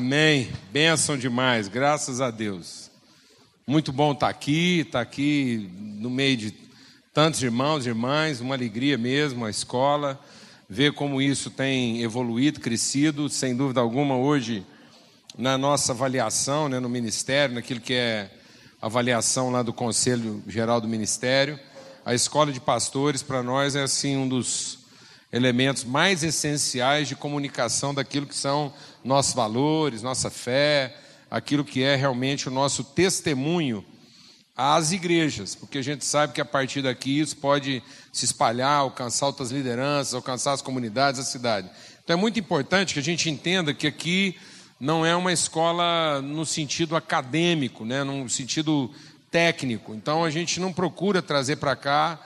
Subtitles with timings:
[0.00, 0.50] Amém.
[0.72, 2.90] Bênção demais, graças a Deus.
[3.66, 6.54] Muito bom estar aqui, estar aqui no meio de
[7.12, 10.18] tantos irmãos e irmãs, uma alegria mesmo, a escola,
[10.66, 14.66] ver como isso tem evoluído, crescido, sem dúvida alguma, hoje,
[15.36, 18.30] na nossa avaliação, né, no Ministério, naquilo que é
[18.80, 21.60] avaliação lá do Conselho Geral do Ministério,
[22.06, 24.78] a escola de pastores, para nós, é assim um dos
[25.32, 28.72] elementos mais essenciais de comunicação daquilo que são
[29.04, 30.96] nossos valores, nossa fé,
[31.30, 33.84] aquilo que é realmente o nosso testemunho
[34.56, 39.26] às igrejas, porque a gente sabe que a partir daqui isso pode se espalhar, alcançar
[39.26, 41.70] outras lideranças, alcançar as comunidades, a cidade.
[42.04, 44.36] Então é muito importante que a gente entenda que aqui
[44.78, 48.90] não é uma escola no sentido acadêmico, né, no sentido
[49.30, 49.94] técnico.
[49.94, 52.18] Então a gente não procura trazer para cá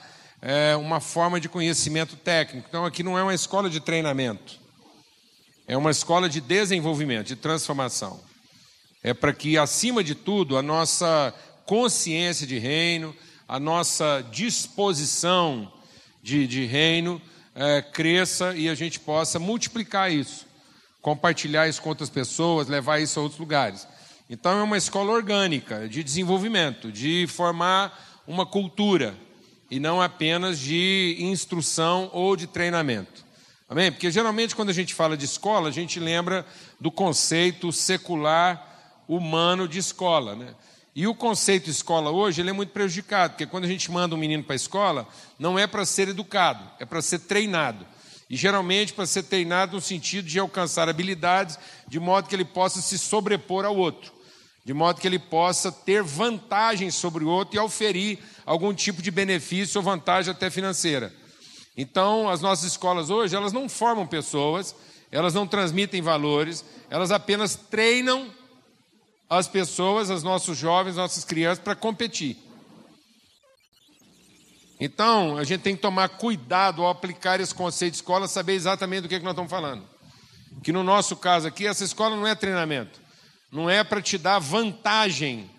[0.47, 2.67] é, uma forma de conhecimento técnico.
[2.69, 4.59] Então aqui não é uma escola de treinamento,
[5.67, 8.19] é uma escola de desenvolvimento, de transformação.
[9.03, 11.33] É para que, acima de tudo, a nossa
[11.65, 13.15] consciência de reino,
[13.47, 15.71] a nossa disposição
[16.21, 17.19] de, de reino
[17.55, 20.45] é, cresça e a gente possa multiplicar isso,
[21.01, 23.87] compartilhar isso com outras pessoas, levar isso a outros lugares.
[24.29, 29.15] Então, é uma escola orgânica de desenvolvimento, de formar uma cultura
[29.69, 33.25] e não apenas de instrução ou de treinamento.
[33.67, 33.91] Amém?
[33.91, 36.45] Porque geralmente, quando a gente fala de escola, a gente lembra
[36.79, 40.53] do conceito secular humano de escola, né?
[40.95, 44.17] E o conceito escola hoje ele é muito prejudicado, porque quando a gente manda um
[44.17, 45.05] menino para a escola,
[45.37, 47.85] não é para ser educado, é para ser treinado.
[48.29, 52.81] E geralmente para ser treinado no sentido de alcançar habilidades, de modo que ele possa
[52.81, 54.13] se sobrepor ao outro,
[54.63, 59.09] de modo que ele possa ter vantagem sobre o outro e oferir algum tipo de
[59.09, 61.11] benefício ou vantagem até financeira.
[61.75, 64.75] Então, as nossas escolas hoje, elas não formam pessoas,
[65.11, 68.31] elas não transmitem valores, elas apenas treinam
[69.29, 72.37] as pessoas, os nossos jovens, nossas crianças, para competir.
[74.79, 79.01] Então, a gente tem que tomar cuidado ao aplicar esse conceito de escola, saber exatamente
[79.01, 79.83] do que, é que nós estamos falando.
[80.63, 83.01] Que no nosso caso aqui, essa escola não é treinamento,
[83.51, 85.49] não é para te dar vantagem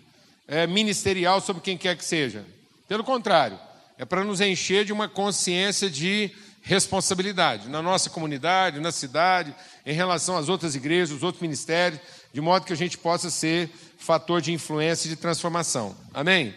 [0.47, 2.45] é, ministerial sobre quem quer que seja.
[2.87, 3.59] Pelo contrário,
[3.97, 6.31] é para nos encher de uma consciência de
[6.61, 9.55] responsabilidade na nossa comunidade, na cidade,
[9.85, 11.99] em relação às outras igrejas, os outros ministérios,
[12.33, 15.95] de modo que a gente possa ser fator de influência e de transformação.
[16.13, 16.53] Amém?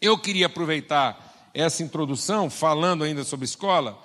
[0.00, 3.98] Eu queria aproveitar essa introdução, falando ainda sobre escola.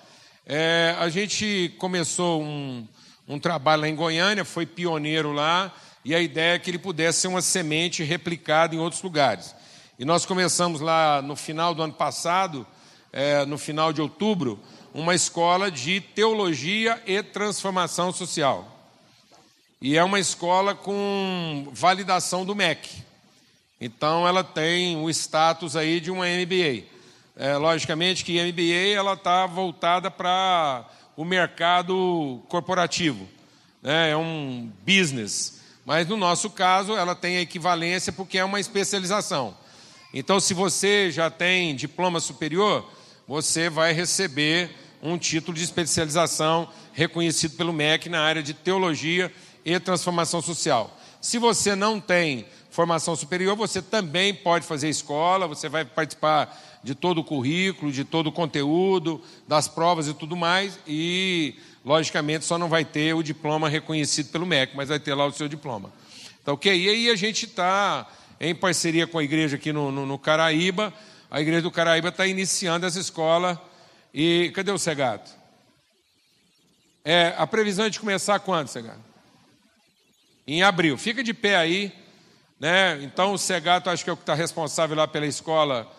[0.45, 2.87] É, a gente começou um,
[3.27, 5.73] um trabalho lá em Goiânia, foi pioneiro lá,
[6.05, 9.53] e a ideia é que ele pudesse ser uma semente replicada em outros lugares.
[9.99, 12.67] E nós começamos lá no final do ano passado,
[13.11, 14.59] é, no final de outubro,
[14.93, 18.77] uma escola de teologia e transformação social.
[19.81, 23.03] E é uma escola com validação do MEC.
[23.81, 26.83] Então ela tem o status aí de uma MBA.
[27.35, 33.27] É, logicamente que MBA ela está voltada para o mercado corporativo,
[33.81, 34.11] né?
[34.11, 35.59] é um business.
[35.83, 39.55] Mas no nosso caso ela tem a equivalência porque é uma especialização.
[40.19, 42.91] Então se você já tem diploma superior,
[43.27, 49.31] você vai receber um título de especialização reconhecido pelo MEC na área de teologia
[49.63, 50.99] e transformação social.
[51.21, 56.95] Se você não tem formação superior, você também pode fazer escola, você vai participar de
[56.95, 61.53] todo o currículo, de todo o conteúdo, das provas e tudo mais, e,
[61.85, 65.31] logicamente, só não vai ter o diploma reconhecido pelo MEC, mas vai ter lá o
[65.31, 65.91] seu diploma.
[66.43, 66.75] Tá ok?
[66.75, 68.07] E aí a gente está
[68.39, 70.93] em parceria com a igreja aqui no, no, no Caraíba,
[71.29, 73.61] a igreja do Caraíba está iniciando essa escola.
[74.13, 75.31] E cadê o Segato?
[77.03, 79.07] É, a previsão é de começar quando, Segato?
[80.47, 80.97] em abril.
[80.97, 81.93] Fica de pé aí,
[82.57, 82.97] né?
[83.03, 85.91] Então o Segato acho que é o que está responsável lá pela escola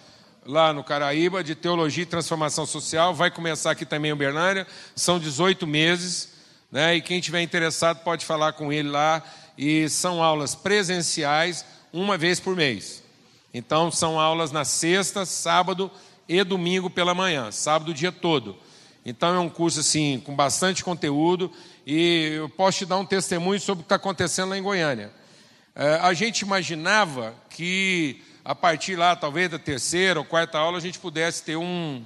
[0.46, 3.14] lá no Caraíba de Teologia e Transformação Social.
[3.14, 4.66] Vai começar aqui também em Uberlândia.
[4.96, 6.32] São 18 meses,
[6.72, 6.96] né?
[6.96, 9.22] E quem tiver interessado pode falar com ele lá.
[9.58, 13.02] E são aulas presenciais, uma vez por mês.
[13.52, 15.90] Então são aulas na sexta, sábado
[16.28, 18.56] e domingo pela manhã, sábado o dia todo.
[19.04, 21.50] Então é um curso assim com bastante conteúdo
[21.86, 25.10] e eu posso te dar um testemunho sobre o que está acontecendo lá em Goiânia.
[25.74, 30.80] É, a gente imaginava que a partir lá, talvez da terceira ou quarta aula, a
[30.80, 32.02] gente pudesse ter um,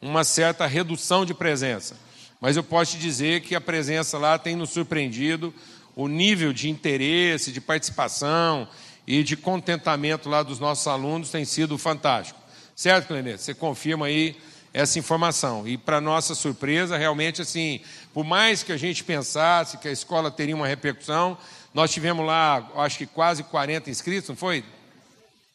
[0.00, 1.96] uma certa redução de presença.
[2.40, 5.54] Mas eu posso te dizer que a presença lá tem nos surpreendido,
[5.94, 8.68] o nível de interesse, de participação
[9.06, 12.40] e de contentamento lá dos nossos alunos tem sido fantástico.
[12.74, 13.36] Certo, Clenê?
[13.36, 14.36] Você confirma aí
[14.72, 15.66] essa informação.
[15.68, 17.80] E, para nossa surpresa, realmente, assim,
[18.12, 21.38] por mais que a gente pensasse que a escola teria uma repercussão,
[21.74, 24.64] Nós tivemos lá, acho que quase 40 inscritos, não foi?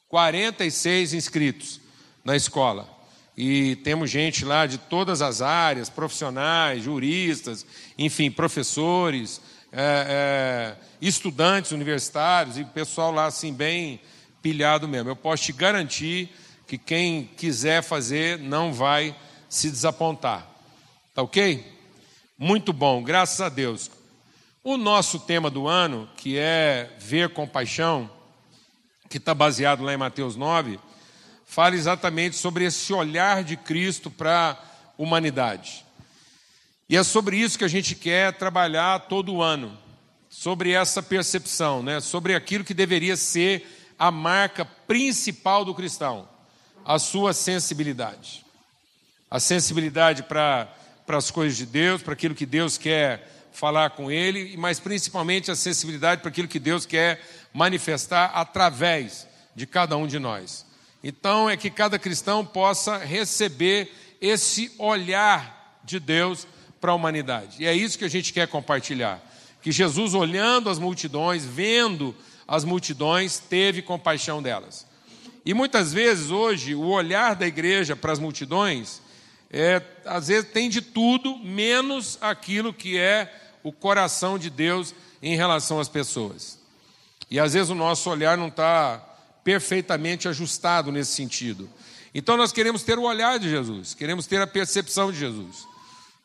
[0.10, 1.80] 46 inscritos
[2.26, 2.90] na escola.
[3.38, 7.66] E temos gente lá de todas as áreas, profissionais, juristas,
[7.98, 9.40] enfim, professores,
[9.72, 14.00] é, é, estudantes universitários e pessoal lá assim bem
[14.42, 15.10] pilhado mesmo.
[15.10, 16.34] Eu posso te garantir
[16.68, 19.16] que quem quiser fazer não vai
[19.48, 20.48] se desapontar.
[21.14, 21.66] Tá ok?
[22.38, 23.90] Muito bom, graças a Deus.
[24.64, 28.10] O nosso tema do ano, que é ver compaixão,
[29.10, 30.80] que está baseado lá em Mateus 9,
[31.46, 34.58] fala exatamente sobre esse olhar de Cristo para a
[34.98, 35.84] humanidade.
[36.90, 39.78] E é sobre isso que a gente quer trabalhar todo ano,
[40.28, 42.00] sobre essa percepção, né?
[42.00, 46.28] sobre aquilo que deveria ser a marca principal do cristão,
[46.84, 48.44] a sua sensibilidade.
[49.30, 50.68] A sensibilidade para
[51.08, 55.56] as coisas de Deus, para aquilo que Deus quer falar com ele, mas principalmente a
[55.56, 57.22] sensibilidade para aquilo que Deus quer
[57.54, 60.66] manifestar através de cada um de nós.
[61.04, 66.48] Então é que cada cristão possa receber esse olhar de Deus
[66.80, 67.58] para a humanidade.
[67.60, 69.22] E é isso que a gente quer compartilhar.
[69.62, 72.16] Que Jesus, olhando as multidões, vendo
[72.48, 74.86] as multidões, teve compaixão delas.
[75.46, 79.02] E muitas vezes, hoje, o olhar da igreja para as multidões,
[79.52, 83.34] é, às vezes, tem de tudo, menos aquilo que é
[83.64, 86.60] o coração de Deus em relação às pessoas.
[87.30, 89.04] E às vezes o nosso olhar não está
[89.44, 91.70] perfeitamente ajustado nesse sentido.
[92.14, 95.68] Então nós queremos ter o olhar de Jesus, queremos ter a percepção de Jesus.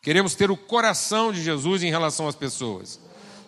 [0.05, 3.01] Queremos ter o coração de Jesus em relação às pessoas.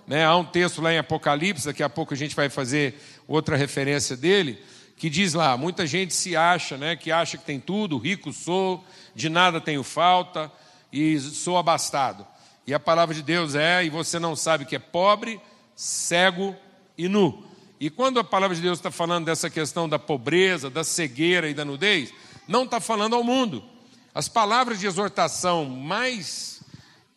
[0.06, 0.24] Né?
[0.24, 2.98] Há um texto lá em Apocalipse, daqui a pouco a gente vai fazer
[3.28, 4.58] outra referência dele,
[4.96, 8.82] que diz lá: muita gente se acha, né, que acha que tem tudo, rico sou,
[9.14, 10.50] de nada tenho falta
[10.90, 12.26] e sou abastado.
[12.66, 15.38] E a palavra de Deus é: e você não sabe que é pobre,
[15.74, 16.56] cego
[16.96, 17.44] e nu.
[17.78, 21.52] E quando a palavra de Deus está falando dessa questão da pobreza, da cegueira e
[21.52, 22.14] da nudez,
[22.48, 23.75] não está falando ao mundo
[24.16, 26.62] as palavras de exortação mais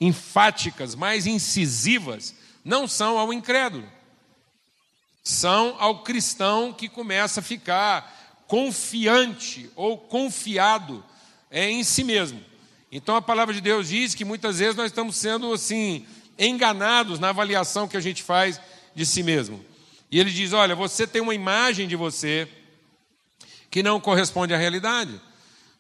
[0.02, 3.90] enfáticas, mais incisivas, não são ao incrédulo,
[5.24, 11.02] são ao cristão que começa a ficar confiante ou confiado
[11.50, 12.44] em si mesmo.
[12.92, 16.06] Então a palavra de Deus diz que muitas vezes nós estamos sendo assim
[16.38, 18.60] enganados na avaliação que a gente faz
[18.94, 19.64] de si mesmo.
[20.12, 22.46] E ele diz: olha, você tem uma imagem de você
[23.72, 25.29] que não corresponde à realidade.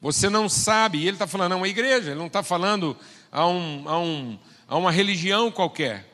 [0.01, 2.95] Você não sabe, e ele está falando a uma igreja, ele não está falando
[3.31, 6.07] a, um, a, um, a uma religião qualquer.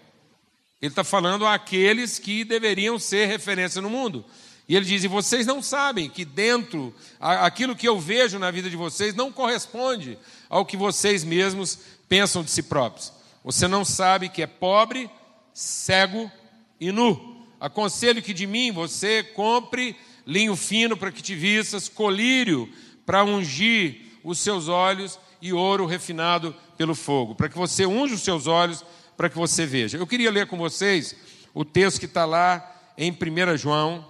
[0.82, 4.26] Ele está falando àqueles que deveriam ser referência no mundo.
[4.68, 8.70] E ele diz: e vocês não sabem que dentro, aquilo que eu vejo na vida
[8.70, 10.18] de vocês não corresponde
[10.50, 11.78] ao que vocês mesmos
[12.10, 13.14] pensam de si próprios.
[13.44, 15.10] Você não sabe que é pobre,
[15.54, 16.31] cego
[16.80, 17.46] e nu.
[17.60, 19.96] Aconselho que de mim você compre
[20.26, 22.68] linho fino para que te vistas, colírio
[23.06, 28.22] para ungir os seus olhos e ouro refinado pelo fogo, para que você unja os
[28.22, 28.84] seus olhos,
[29.16, 29.98] para que você veja.
[29.98, 31.16] Eu queria ler com vocês
[31.54, 34.06] o texto que está lá em 1 João,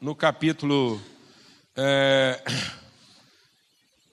[0.00, 1.00] no capítulo
[1.76, 2.42] é,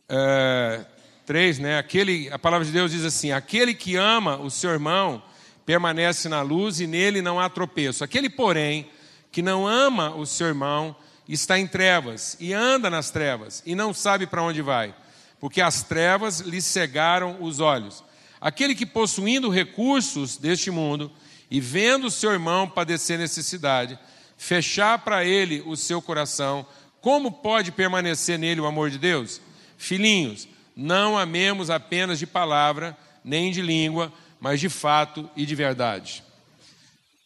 [0.08, 0.86] é,
[1.26, 1.78] 3, né?
[1.78, 5.22] Aquele, a palavra de Deus diz assim: aquele que ama o seu irmão
[5.66, 8.04] permanece na luz e nele não há tropeço.
[8.04, 8.90] Aquele, porém,
[9.32, 10.96] que não ama o seu irmão
[11.34, 14.96] está em trevas e anda nas trevas e não sabe para onde vai,
[15.40, 18.04] porque as trevas lhe cegaram os olhos.
[18.42, 21.12] Aquele que possuindo recursos deste mundo
[21.52, 24.00] e vendo seu irmão padecer necessidade,
[24.38, 26.66] fechar para ele o seu coração,
[27.02, 29.40] como pode permanecer nele o amor de Deus?
[29.78, 36.24] Filhinhos, não amemos apenas de palavra, nem de língua, mas de fato e de verdade.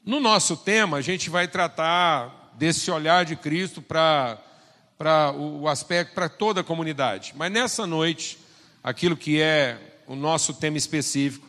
[0.06, 4.40] No nosso tema, a gente vai tratar desse olhar de Cristo para
[5.38, 7.34] o aspecto, para toda a comunidade.
[7.36, 8.38] Mas nessa noite,
[8.84, 11.48] aquilo que é o nosso tema específico,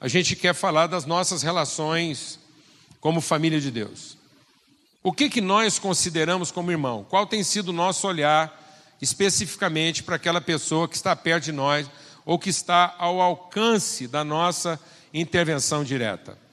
[0.00, 2.38] a gente quer falar das nossas relações
[3.00, 4.16] como família de Deus.
[5.02, 7.06] O que, que nós consideramos como irmão?
[7.08, 8.62] Qual tem sido o nosso olhar
[9.00, 11.88] especificamente para aquela pessoa que está perto de nós
[12.24, 14.80] ou que está ao alcance da nossa
[15.14, 16.45] intervenção direta?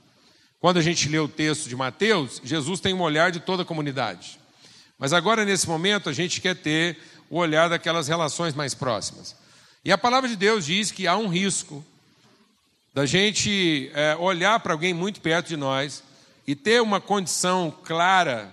[0.63, 3.65] Quando a gente lê o texto de Mateus, Jesus tem um olhar de toda a
[3.65, 4.39] comunidade.
[4.97, 6.97] Mas agora, nesse momento, a gente quer ter
[7.29, 9.35] o olhar daquelas relações mais próximas.
[9.83, 11.83] E a palavra de Deus diz que há um risco
[12.93, 16.01] da gente é, olhar para alguém muito perto de nós
[16.47, 18.49] e ter uma condição clara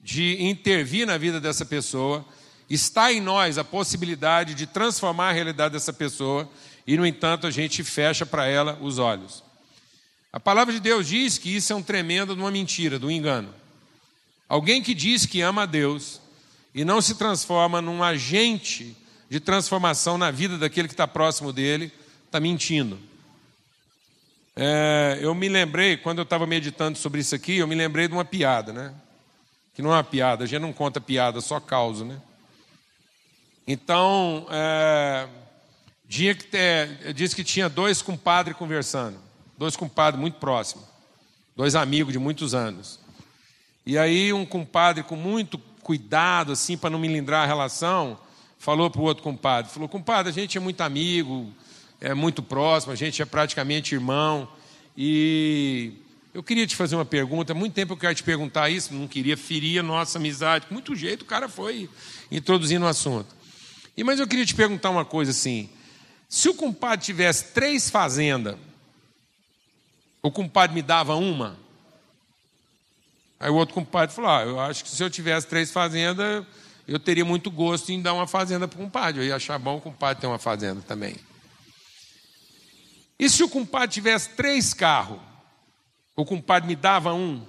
[0.00, 2.24] de intervir na vida dessa pessoa.
[2.70, 6.48] Está em nós a possibilidade de transformar a realidade dessa pessoa
[6.86, 9.51] e, no entanto, a gente fecha para ela os olhos.
[10.32, 13.10] A palavra de Deus diz que isso é um tremendo de uma mentira, de um
[13.10, 13.54] engano.
[14.48, 16.20] Alguém que diz que ama a Deus
[16.74, 18.96] e não se transforma num agente
[19.28, 21.92] de transformação na vida daquele que está próximo dele,
[22.26, 22.98] está mentindo.
[24.54, 28.14] É, eu me lembrei, quando eu estava meditando sobre isso aqui, eu me lembrei de
[28.14, 28.94] uma piada, né?
[29.74, 32.20] Que não é uma piada, a gente não conta piada, só causa, né?
[33.66, 35.28] Então, é,
[36.06, 39.18] dia que te, disse que tinha dois compadres conversando,
[39.56, 40.84] dois compadres muito próximos,
[41.56, 42.98] dois amigos de muitos anos.
[43.84, 48.18] E aí um compadre com muito cuidado, assim, para não me lindrar a relação,
[48.58, 51.52] falou para o outro compadre, falou, compadre, a gente é muito amigo,
[52.00, 54.48] é muito próximo, a gente é praticamente irmão,
[54.96, 55.94] e
[56.32, 59.36] eu queria te fazer uma pergunta, muito tempo eu quero te perguntar isso, não queria
[59.36, 61.90] ferir a nossa amizade, com muito jeito o cara foi
[62.30, 63.34] introduzindo o assunto.
[63.96, 65.68] E mas eu queria te perguntar uma coisa assim,
[66.28, 68.56] se o compadre tivesse três fazendas,
[70.22, 71.58] o compadre me dava uma,
[73.42, 76.46] Aí o outro compadre falou: ah, eu acho que se eu tivesse três fazendas,
[76.86, 79.20] eu teria muito gosto em dar uma fazenda para o compadre.
[79.20, 81.16] Eu ia achar bom o compadre ter uma fazenda também.
[83.18, 85.18] E se o compadre tivesse três carros,
[86.14, 87.44] o compadre me dava um?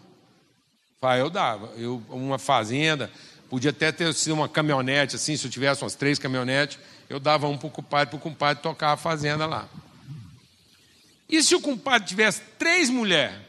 [1.00, 1.68] Vai, eu dava.
[1.78, 3.12] Eu, uma fazenda,
[3.48, 7.48] podia até ter sido uma caminhonete, assim, se eu tivesse umas três caminhonetes, eu dava
[7.48, 9.70] um para o compadre, para o compadre tocar a fazenda lá.
[11.28, 13.40] E se o compadre tivesse três mulheres?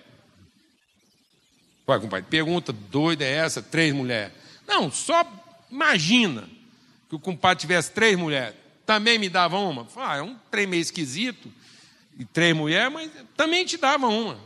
[1.88, 4.32] Ué, compadre, pergunta doida é essa, três mulheres.
[4.66, 5.26] Não, só
[5.70, 6.48] imagina
[7.08, 8.56] que o compadre tivesse três mulheres.
[8.86, 9.86] Também me dava uma?
[9.96, 11.52] Ah, é um trem meio esquisito,
[12.18, 14.36] e três mulheres, mas também te dava uma.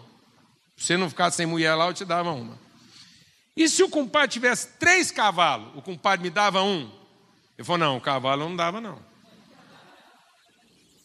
[0.77, 2.59] Se você não ficar sem mulher lá, eu te dava uma.
[3.57, 6.91] E se o compadre tivesse três cavalos, o compadre me dava um?
[7.59, 8.99] Ele falou, não, o cavalo não dava, não.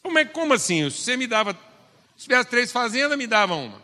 [0.03, 0.87] Como, é, como assim?
[0.89, 1.57] Se você me dava,
[2.23, 3.81] se tivesse três fazendas, me dava uma.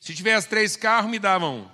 [0.00, 1.68] Se tivesse três carros, me davam um.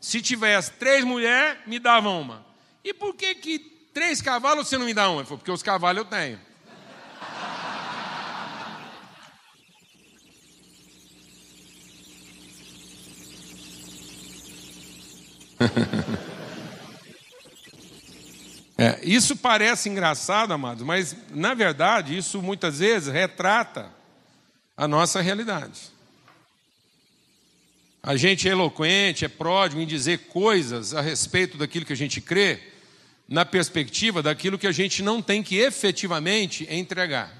[0.00, 2.46] Se tivesse três mulheres, me davam uma.
[2.84, 3.58] E por que que
[3.92, 5.18] três cavalos você não me dá uma?
[5.18, 6.38] Ele falou, porque os cavalos eu tenho.
[18.78, 23.92] É, isso parece engraçado, amados, mas na verdade isso muitas vezes retrata
[24.76, 25.92] a nossa realidade.
[28.02, 32.20] A gente é eloquente, é pródigo em dizer coisas a respeito daquilo que a gente
[32.20, 32.60] crê,
[33.28, 37.32] na perspectiva daquilo que a gente não tem que efetivamente entregar.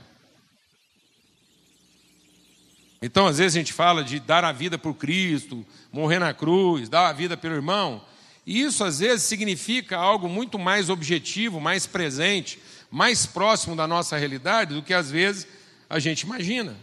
[3.02, 6.88] Então, às vezes a gente fala de dar a vida por Cristo, morrer na cruz,
[6.88, 8.00] dar a vida pelo irmão,
[8.46, 12.60] e isso às vezes significa algo muito mais objetivo, mais presente,
[12.90, 15.48] mais próximo da nossa realidade do que às vezes
[15.90, 16.76] a gente imagina.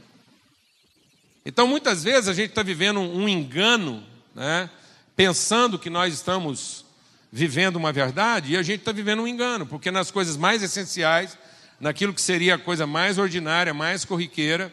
[1.49, 4.69] Então, muitas vezes a gente está vivendo um engano, né,
[5.15, 6.85] pensando que nós estamos
[7.31, 11.35] vivendo uma verdade, e a gente está vivendo um engano, porque nas coisas mais essenciais,
[11.79, 14.71] naquilo que seria a coisa mais ordinária, mais corriqueira,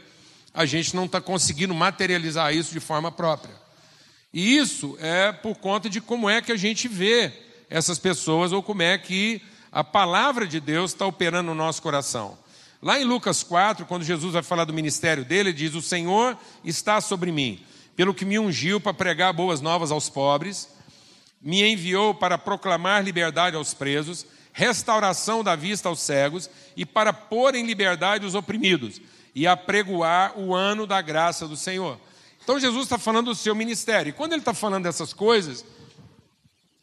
[0.52, 3.54] a gente não está conseguindo materializar isso de forma própria.
[4.30, 7.33] E isso é por conta de como é que a gente vê
[7.71, 9.40] essas pessoas ou como é que
[9.73, 12.37] a palavra de Deus está operando no nosso coração.
[12.83, 16.37] Lá em Lucas 4, quando Jesus vai falar do ministério dele, ele diz: O Senhor
[16.64, 17.61] está sobre mim,
[17.95, 20.68] pelo que me ungiu para pregar boas novas aos pobres,
[21.40, 27.54] me enviou para proclamar liberdade aos presos, restauração da vista aos cegos e para pôr
[27.54, 29.00] em liberdade os oprimidos
[29.35, 31.99] e apregoar o ano da graça do Senhor.
[32.42, 34.11] Então Jesus está falando do seu ministério.
[34.11, 35.64] E quando ele está falando dessas coisas,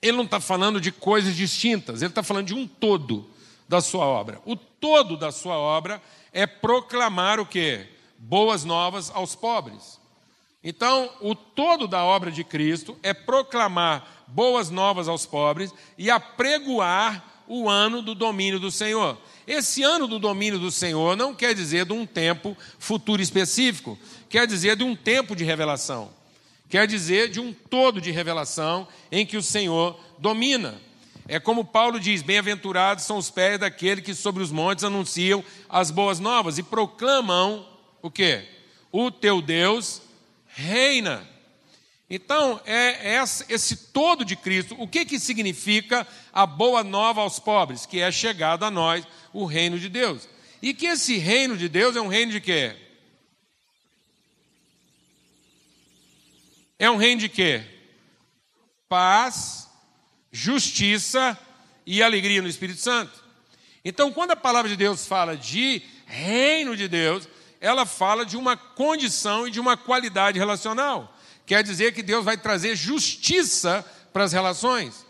[0.02, 3.33] ele não está falando de coisas distintas, ele está falando de um todo
[3.68, 4.42] da sua obra.
[4.46, 6.02] O todo da sua obra
[6.32, 7.86] é proclamar o que?
[8.18, 10.00] Boas novas aos pobres.
[10.64, 17.24] Então, o todo da obra de Cristo é proclamar boas novas aos pobres e apregoar
[17.48, 19.18] o ano do domínio do Senhor.
[19.46, 24.48] Esse ano do domínio do Senhor não quer dizer de um tempo futuro específico, quer
[24.48, 26.10] dizer de um tempo de revelação.
[26.70, 30.82] Quer dizer de um todo de revelação em que o Senhor domina.
[31.28, 35.90] É como Paulo diz: bem-aventurados são os pés daquele que sobre os montes anunciam as
[35.90, 37.68] boas novas e proclamam
[38.02, 38.48] o quê?
[38.92, 40.02] O teu Deus
[40.48, 41.28] reina.
[42.10, 43.16] Então, é
[43.50, 44.76] esse todo de Cristo.
[44.78, 47.86] O que, que significa a boa nova aos pobres?
[47.88, 50.28] Que é chegado a nós o reino de Deus.
[50.62, 52.76] E que esse reino de Deus é um reino de quê?
[56.78, 57.64] É um reino de quê?
[58.88, 59.63] Paz,
[60.34, 61.40] justiça
[61.86, 63.24] e alegria no Espírito Santo.
[63.86, 67.30] Então, quando a palavra de Deus fala de reino de Deus,
[67.62, 71.16] ela fala de uma condição e de uma qualidade relacional.
[71.46, 75.06] quer dizer que Deus vai trazer justiça para as relações.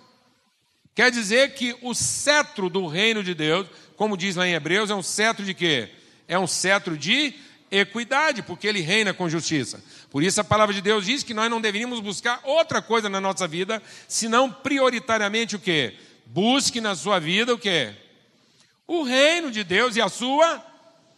[0.96, 4.96] Quer dizer que o cetro do reino de Deus, como diz lá em Hebreus, é
[4.96, 5.90] um cetro de quê?
[6.28, 7.34] É um cetro de
[7.78, 9.84] equidade, porque ele reina com justiça.
[10.10, 13.20] Por isso a palavra de Deus diz que nós não deveríamos buscar outra coisa na
[13.20, 15.98] nossa vida, senão prioritariamente o quê?
[16.26, 17.94] Busque na sua vida o quê?
[18.88, 20.64] O reino de Deus e a sua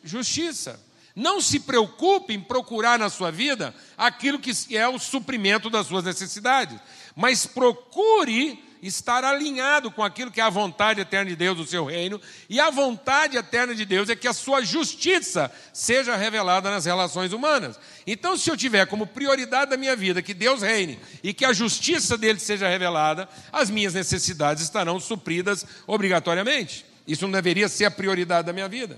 [0.04, 0.84] justiça.
[1.16, 6.04] Não se preocupe em procurar na sua vida aquilo que é o suprimento das suas
[6.04, 6.78] necessidades,
[7.16, 11.86] mas procure estar alinhado com aquilo que é a vontade eterna de Deus do seu
[11.86, 16.86] reino, e a vontade eterna de Deus é que a sua justiça seja revelada nas
[16.86, 17.80] relações humanas.
[18.06, 21.54] Então, se eu tiver como prioridade da minha vida que Deus reine e que a
[21.54, 26.86] justiça dele seja revelada, as minhas necessidades estarão supridas obrigatoriamente.
[27.08, 28.98] Isso não deveria ser a prioridade da minha vida.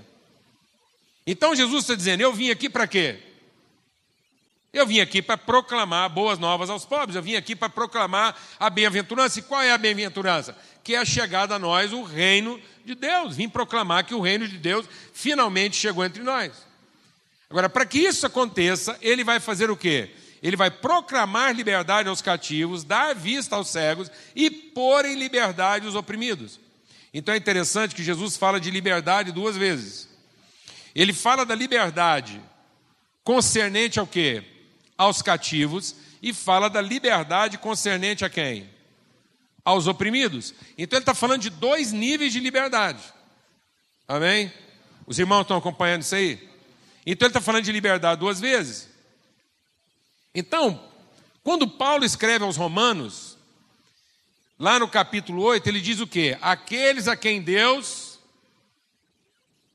[1.25, 3.19] Então Jesus está dizendo: Eu vim aqui para quê?
[4.73, 8.69] Eu vim aqui para proclamar boas novas aos pobres, eu vim aqui para proclamar a
[8.69, 9.39] bem-aventurança.
[9.39, 10.55] E qual é a bem-aventurança?
[10.83, 13.35] Que é a chegada a nós o reino de Deus.
[13.35, 16.51] Vim proclamar que o reino de Deus finalmente chegou entre nós.
[17.49, 20.11] Agora, para que isso aconteça, ele vai fazer o quê?
[20.43, 25.95] Ele vai proclamar liberdade aos cativos, dar vista aos cegos e pôr em liberdade os
[25.95, 26.59] oprimidos.
[27.13, 30.07] Então é interessante que Jesus fala de liberdade duas vezes.
[30.93, 32.41] Ele fala da liberdade
[33.23, 34.43] concernente ao quê?
[34.97, 38.69] Aos cativos e fala da liberdade concernente a quem?
[39.63, 40.53] Aos oprimidos.
[40.77, 43.03] Então ele está falando de dois níveis de liberdade.
[44.07, 44.51] Amém?
[45.05, 46.49] Os irmãos estão acompanhando isso aí?
[47.05, 48.89] Então ele está falando de liberdade duas vezes.
[50.33, 50.83] Então,
[51.43, 53.37] quando Paulo escreve aos Romanos,
[54.59, 56.37] lá no capítulo 8, ele diz o quê?
[56.41, 58.19] Aqueles a quem Deus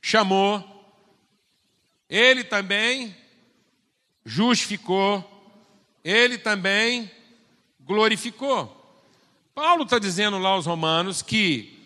[0.00, 0.68] chamou,
[2.08, 3.16] ele também
[4.24, 5.28] justificou,
[6.04, 7.10] ele também
[7.80, 8.78] glorificou.
[9.54, 11.78] Paulo está dizendo lá aos Romanos que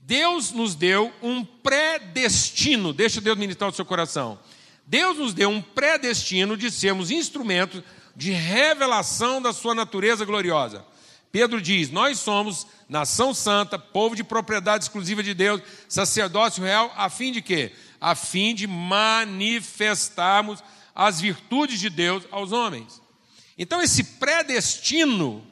[0.00, 4.38] Deus nos deu um predestino, deixa Deus ministrar o seu coração.
[4.86, 7.82] Deus nos deu um predestino de sermos instrumentos
[8.16, 10.84] de revelação da sua natureza gloriosa.
[11.30, 17.10] Pedro diz: Nós somos nação santa, povo de propriedade exclusiva de Deus, sacerdócio real, a
[17.10, 17.72] fim de quê?
[18.00, 20.62] A fim de manifestarmos
[20.98, 23.00] as virtudes de Deus aos homens.
[23.56, 25.46] Então, esse predestino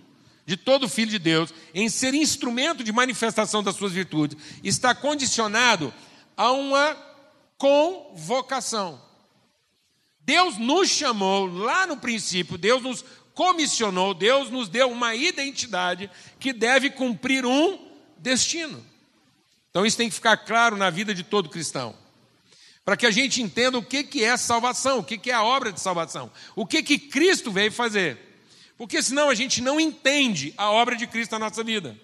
[0.45, 5.95] de todo filho de Deus em ser instrumento de manifestação das suas virtudes está condicionado
[6.37, 6.97] a uma
[7.57, 9.01] convocação.
[10.21, 16.53] Deus nos chamou lá no princípio, Deus nos comissionou, Deus nos deu uma identidade que
[16.53, 17.79] deve cumprir um
[18.19, 18.85] destino.
[19.71, 21.95] Então isso tem que ficar claro na vida de todo cristão
[22.87, 25.43] para que a gente entenda o que, que é salvação, o que, que é a
[25.43, 28.17] obra de salvação, o que, que Cristo veio fazer.
[28.79, 31.99] Porque senão a gente não entende a obra de Cristo na nossa vida.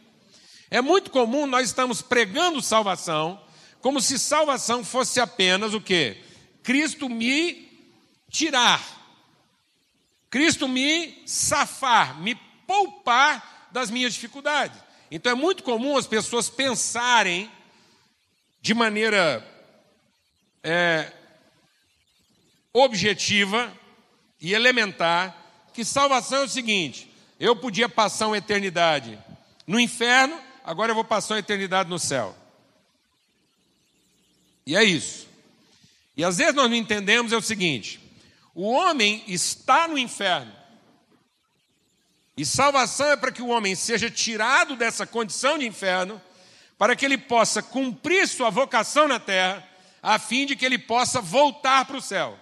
[0.69, 3.41] É muito comum nós estamos pregando salvação
[3.81, 6.17] como se salvação fosse apenas o que?
[6.65, 7.71] Cristo me
[8.29, 8.83] tirar,
[10.29, 12.35] Cristo me safar, me
[12.67, 14.81] poupar das minhas dificuldades.
[15.13, 17.49] Então é muito comum as pessoas pensarem
[18.61, 19.52] de maneira
[20.63, 21.11] é,
[22.73, 23.73] objetiva
[24.41, 25.37] e elementar
[25.73, 29.19] que salvação é o seguinte: eu podia passar uma eternidade
[29.67, 32.37] no inferno, agora eu vou passar uma eternidade no céu.
[34.67, 35.29] E é isso.
[36.17, 38.01] E às vezes nós não entendemos é o seguinte:
[38.55, 40.53] o homem está no inferno.
[42.37, 46.21] E salvação é para que o homem seja tirado dessa condição de inferno,
[46.79, 49.69] para que ele possa cumprir sua vocação na terra
[50.03, 52.37] a fim de que ele possa voltar para o céu.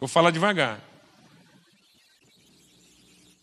[0.00, 0.80] Vou falar devagar.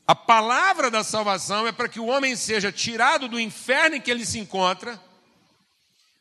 [0.05, 4.09] A palavra da salvação é para que o homem seja tirado do inferno em que
[4.09, 5.01] ele se encontra,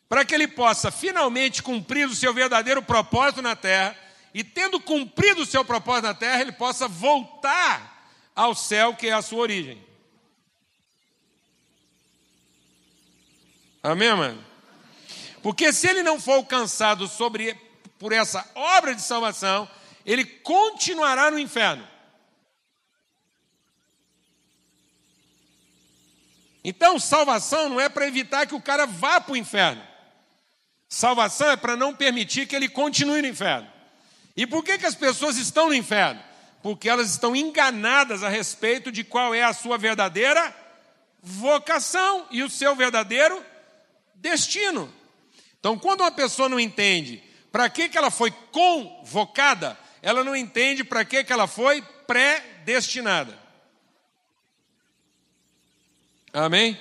[0.09, 3.97] para que ele possa finalmente cumprir o seu verdadeiro propósito na terra,
[4.35, 9.13] e tendo cumprido o seu propósito na terra, ele possa voltar ao céu que é
[9.13, 9.86] a sua origem.
[13.87, 14.45] Amém, mano?
[15.41, 17.55] Porque se ele não for alcançado sobre,
[18.01, 19.71] por essa obra de salvação,
[20.05, 21.87] ele continuará no inferno.
[26.65, 29.81] Então, salvação não é para evitar que o cara vá para o inferno.
[30.89, 33.71] Salvação é para não permitir que ele continue no inferno.
[34.37, 36.21] E por que, que as pessoas estão no inferno?
[36.61, 40.53] Porque elas estão enganadas a respeito de qual é a sua verdadeira
[41.23, 43.41] vocação e o seu verdadeiro
[44.31, 44.93] destino.
[45.61, 50.85] Então, quando uma pessoa não entende para que, que ela foi convocada, ela não entende
[50.85, 53.39] para que, que ela foi predestinada.
[56.33, 56.79] Amém?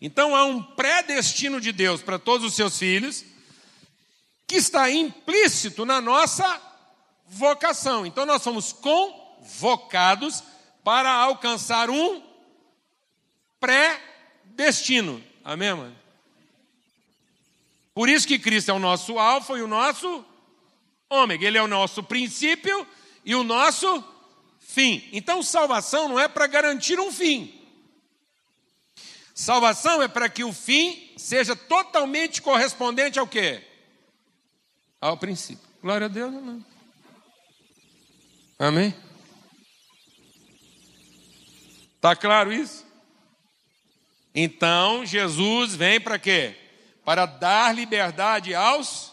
[0.00, 3.24] Então há um predestino de Deus para todos os seus filhos,
[4.46, 6.60] que está implícito na nossa
[7.26, 8.04] vocação.
[8.04, 10.44] Então nós somos convocados
[10.84, 12.22] para alcançar um
[13.58, 15.24] pré-destino.
[15.42, 16.05] Amém, mano?
[17.96, 20.22] Por isso que Cristo é o nosso alfa e o nosso
[21.08, 21.46] ômega.
[21.46, 22.86] Ele é o nosso princípio
[23.24, 24.04] e o nosso
[24.60, 25.08] fim.
[25.14, 27.58] Então, salvação não é para garantir um fim.
[29.34, 33.66] Salvação é para que o fim seja totalmente correspondente ao quê?
[35.00, 35.66] Ao princípio.
[35.80, 36.66] Glória a Deus, amém.
[38.58, 38.94] Amém?
[41.94, 42.84] Está claro isso?
[44.34, 46.65] Então, Jesus vem para quê?
[47.06, 49.12] Para dar liberdade aos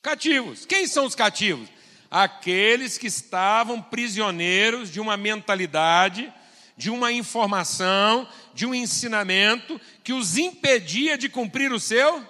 [0.00, 0.64] cativos.
[0.64, 1.68] Quem são os cativos?
[2.08, 6.32] Aqueles que estavam prisioneiros de uma mentalidade,
[6.76, 12.24] de uma informação, de um ensinamento que os impedia de cumprir o seu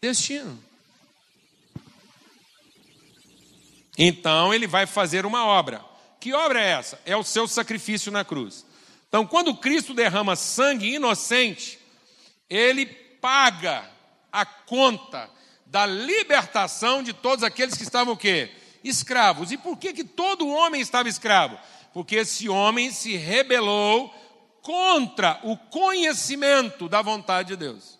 [0.00, 0.58] destino.
[3.98, 5.84] Então ele vai fazer uma obra.
[6.18, 6.98] Que obra é essa?
[7.04, 8.64] É o seu sacrifício na cruz.
[9.06, 11.77] Então, quando Cristo derrama sangue inocente,
[12.48, 13.88] ele paga
[14.32, 15.28] a conta
[15.66, 18.50] da libertação de todos aqueles que estavam o quê?
[18.82, 19.52] Escravos.
[19.52, 21.58] E por que, que todo homem estava escravo?
[21.92, 24.12] Porque esse homem se rebelou
[24.62, 27.98] contra o conhecimento da vontade de Deus.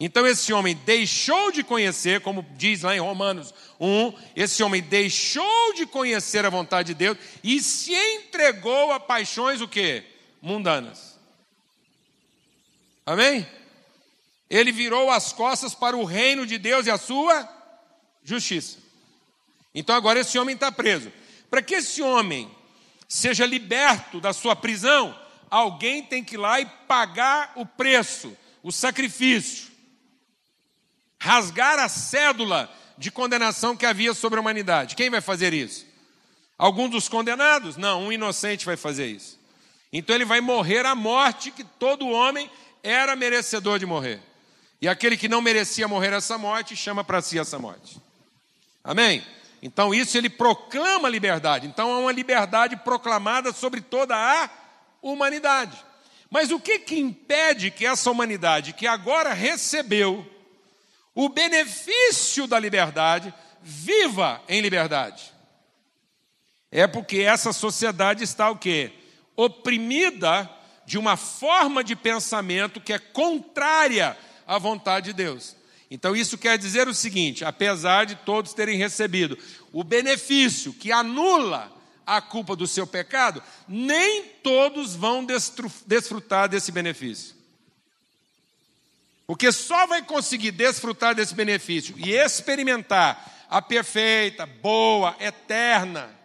[0.00, 5.74] Então esse homem deixou de conhecer, como diz lá em Romanos 1, esse homem deixou
[5.74, 10.04] de conhecer a vontade de Deus e se entregou a paixões o quê?
[10.40, 11.17] Mundanas.
[13.08, 13.48] Amém?
[14.50, 17.48] Ele virou as costas para o reino de Deus e a sua
[18.22, 18.76] justiça.
[19.74, 21.10] Então agora esse homem está preso.
[21.48, 22.54] Para que esse homem
[23.08, 25.18] seja liberto da sua prisão,
[25.48, 29.68] alguém tem que ir lá e pagar o preço, o sacrifício,
[31.18, 34.94] rasgar a cédula de condenação que havia sobre a humanidade.
[34.94, 35.86] Quem vai fazer isso?
[36.58, 37.78] Algum dos condenados?
[37.78, 39.38] Não, um inocente vai fazer isso.
[39.90, 42.50] Então ele vai morrer a morte que todo homem
[42.82, 44.20] era merecedor de morrer.
[44.80, 48.00] E aquele que não merecia morrer essa morte, chama para si essa morte.
[48.84, 49.24] Amém?
[49.60, 51.66] Então, isso ele proclama liberdade.
[51.66, 54.48] Então, há uma liberdade proclamada sobre toda a
[55.02, 55.76] humanidade.
[56.30, 60.24] Mas o que, que impede que essa humanidade, que agora recebeu
[61.14, 65.32] o benefício da liberdade, viva em liberdade?
[66.70, 68.92] É porque essa sociedade está o quê?
[69.34, 70.48] Oprimida
[70.88, 75.54] de uma forma de pensamento que é contrária a vontade de Deus.
[75.90, 79.36] Então, isso quer dizer o seguinte: apesar de todos terem recebido
[79.70, 81.70] o benefício que anula
[82.06, 85.26] a culpa do seu pecado, nem todos vão
[85.86, 87.36] desfrutar desse benefício.
[89.26, 96.17] Porque só vai conseguir desfrutar desse benefício e experimentar a perfeita, boa, eterna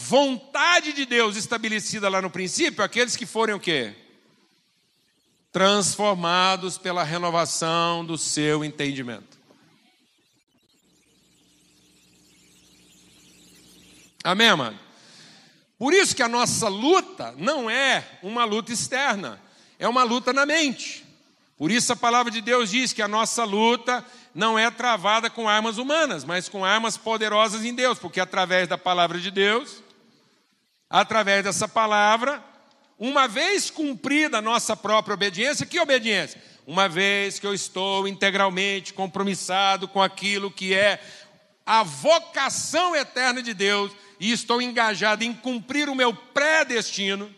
[0.00, 3.94] vontade de Deus estabelecida lá no princípio, aqueles que forem o quê?
[5.50, 9.38] transformados pela renovação do seu entendimento.
[14.22, 14.78] Amém, amado?
[15.78, 19.40] Por isso que a nossa luta não é uma luta externa,
[19.78, 21.04] é uma luta na mente.
[21.56, 25.48] Por isso a palavra de Deus diz que a nossa luta não é travada com
[25.48, 29.82] armas humanas, mas com armas poderosas em Deus, porque através da palavra de Deus,
[30.88, 32.42] através dessa palavra,
[32.98, 36.42] uma vez cumprida a nossa própria obediência, que obediência?
[36.66, 41.00] Uma vez que eu estou integralmente compromissado com aquilo que é
[41.64, 47.32] a vocação eterna de Deus e estou engajado em cumprir o meu pré-destino,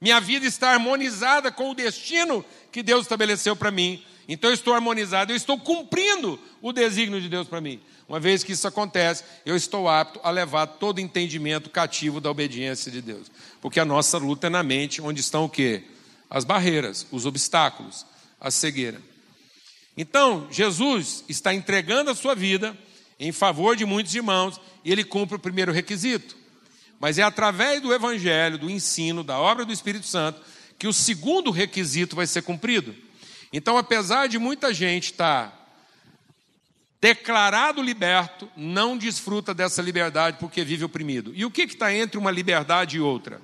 [0.00, 4.04] minha vida está harmonizada com o destino que Deus estabeleceu para mim.
[4.28, 7.80] Então eu estou harmonizado, eu estou cumprindo o desígnio de Deus para mim.
[8.08, 12.90] Uma vez que isso acontece, eu estou apto a levar todo entendimento cativo da obediência
[12.90, 13.30] de Deus.
[13.60, 15.84] Porque a nossa luta é na mente, onde estão o quê?
[16.30, 18.06] As barreiras, os obstáculos,
[18.40, 19.00] a cegueira.
[19.94, 22.76] Então, Jesus está entregando a sua vida
[23.20, 26.36] em favor de muitos irmãos e ele cumpre o primeiro requisito.
[26.98, 30.40] Mas é através do evangelho, do ensino, da obra do Espírito Santo,
[30.78, 32.94] que o segundo requisito vai ser cumprido.
[33.52, 35.57] Então, apesar de muita gente estar
[37.00, 41.32] declarado liberto, não desfruta dessa liberdade porque vive oprimido.
[41.34, 43.40] E o que está entre uma liberdade e outra?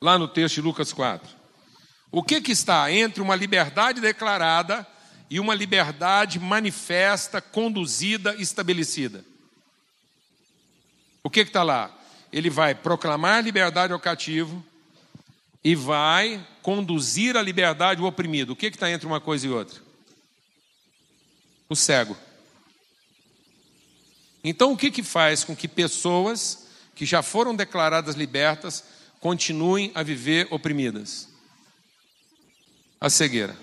[0.00, 1.36] Lá no texto de Lucas 4.
[2.10, 4.86] O que, que está entre uma liberdade declarada
[5.30, 9.24] e uma liberdade manifesta, conduzida, estabelecida.
[11.22, 11.94] O que está lá?
[12.32, 14.64] Ele vai proclamar liberdade ao cativo
[15.62, 18.52] e vai conduzir a liberdade ao oprimido.
[18.52, 19.87] O que está entre uma coisa e outra?
[21.68, 22.16] O cego.
[24.42, 28.84] Então, o que, que faz com que pessoas que já foram declaradas libertas
[29.20, 31.28] continuem a viver oprimidas?
[33.00, 33.56] A cegueira.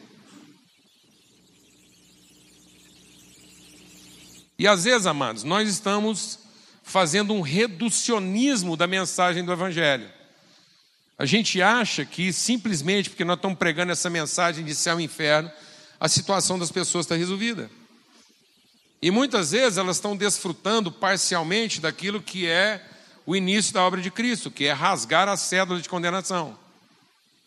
[4.58, 6.40] E às vezes, amados, nós estamos
[6.84, 10.10] fazendo um reducionismo da mensagem do Evangelho.
[11.18, 15.52] A gente acha que simplesmente porque nós estamos pregando essa mensagem de céu e inferno,
[16.00, 17.70] a situação das pessoas está resolvida.
[19.06, 22.84] E muitas vezes elas estão desfrutando parcialmente daquilo que é
[23.24, 26.58] o início da obra de Cristo, que é rasgar a cédula de condenação.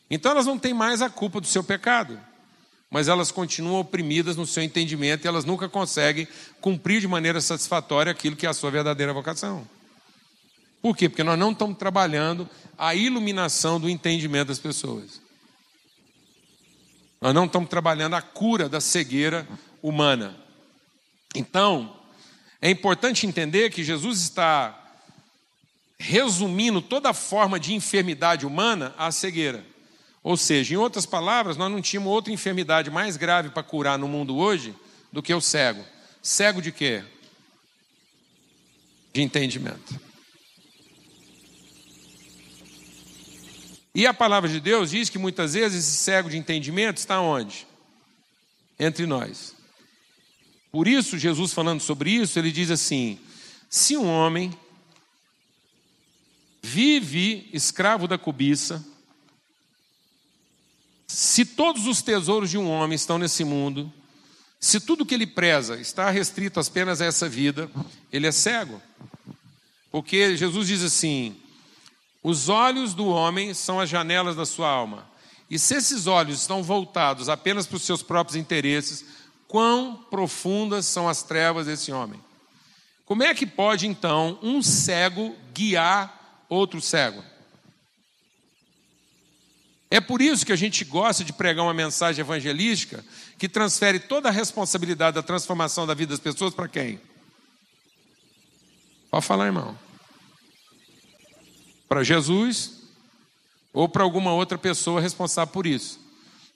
[0.08, 2.16] Então elas não têm mais a culpa do seu pecado,
[2.88, 6.28] mas elas continuam oprimidas no seu entendimento e elas nunca conseguem
[6.60, 9.66] cumprir de maneira satisfatória aquilo que é a sua verdadeira vocação.
[10.80, 11.08] Por quê?
[11.08, 15.20] Porque nós não estamos trabalhando a iluminação do entendimento das pessoas.
[17.20, 19.44] Nós não estamos trabalhando a cura da cegueira
[19.82, 20.46] humana.
[21.38, 21.96] Então,
[22.60, 24.76] é importante entender que Jesus está
[25.96, 29.64] resumindo toda forma de enfermidade humana à cegueira.
[30.20, 34.08] Ou seja, em outras palavras, nós não tínhamos outra enfermidade mais grave para curar no
[34.08, 34.74] mundo hoje
[35.12, 35.84] do que o cego.
[36.20, 37.04] Cego de quê?
[39.14, 40.00] De entendimento.
[43.94, 47.64] E a palavra de Deus diz que muitas vezes esse cego de entendimento está onde?
[48.78, 49.57] Entre nós.
[50.70, 53.18] Por isso, Jesus falando sobre isso, ele diz assim:
[53.70, 54.52] se um homem
[56.62, 58.84] vive escravo da cobiça,
[61.06, 63.90] se todos os tesouros de um homem estão nesse mundo,
[64.60, 67.70] se tudo que ele preza está restrito apenas a essa vida,
[68.12, 68.82] ele é cego.
[69.90, 71.36] Porque Jesus diz assim:
[72.22, 75.08] os olhos do homem são as janelas da sua alma.
[75.50, 79.04] E se esses olhos estão voltados apenas para os seus próprios interesses,
[79.48, 82.22] quão profundas são as trevas desse homem.
[83.04, 87.24] Como é que pode então um cego guiar outro cego?
[89.90, 93.02] É por isso que a gente gosta de pregar uma mensagem evangelística
[93.38, 97.00] que transfere toda a responsabilidade da transformação da vida das pessoas para quem?
[99.10, 99.78] Pode falar, irmão.
[101.88, 102.82] Para Jesus
[103.72, 106.07] ou para alguma outra pessoa responsável por isso.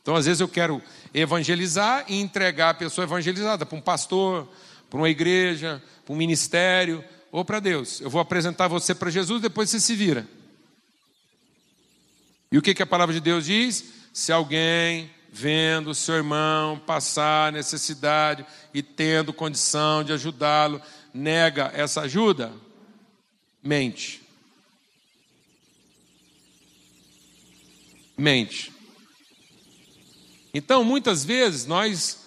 [0.02, 0.82] Então, às vezes, eu quero
[1.14, 4.48] evangelizar e entregar a pessoa evangelizada para um pastor,
[4.90, 8.00] para uma igreja, para um ministério ou para Deus.
[8.00, 10.26] Eu vou apresentar você para Jesus, depois você se vira.
[12.50, 13.84] E o que, que a palavra de Deus diz?
[14.12, 20.82] Se alguém vendo seu irmão passar necessidade e tendo condição de ajudá-lo,
[21.14, 22.52] nega essa ajuda,
[23.62, 24.20] mente.
[28.18, 28.71] Mente.
[30.54, 32.18] Então, muitas vezes, nós,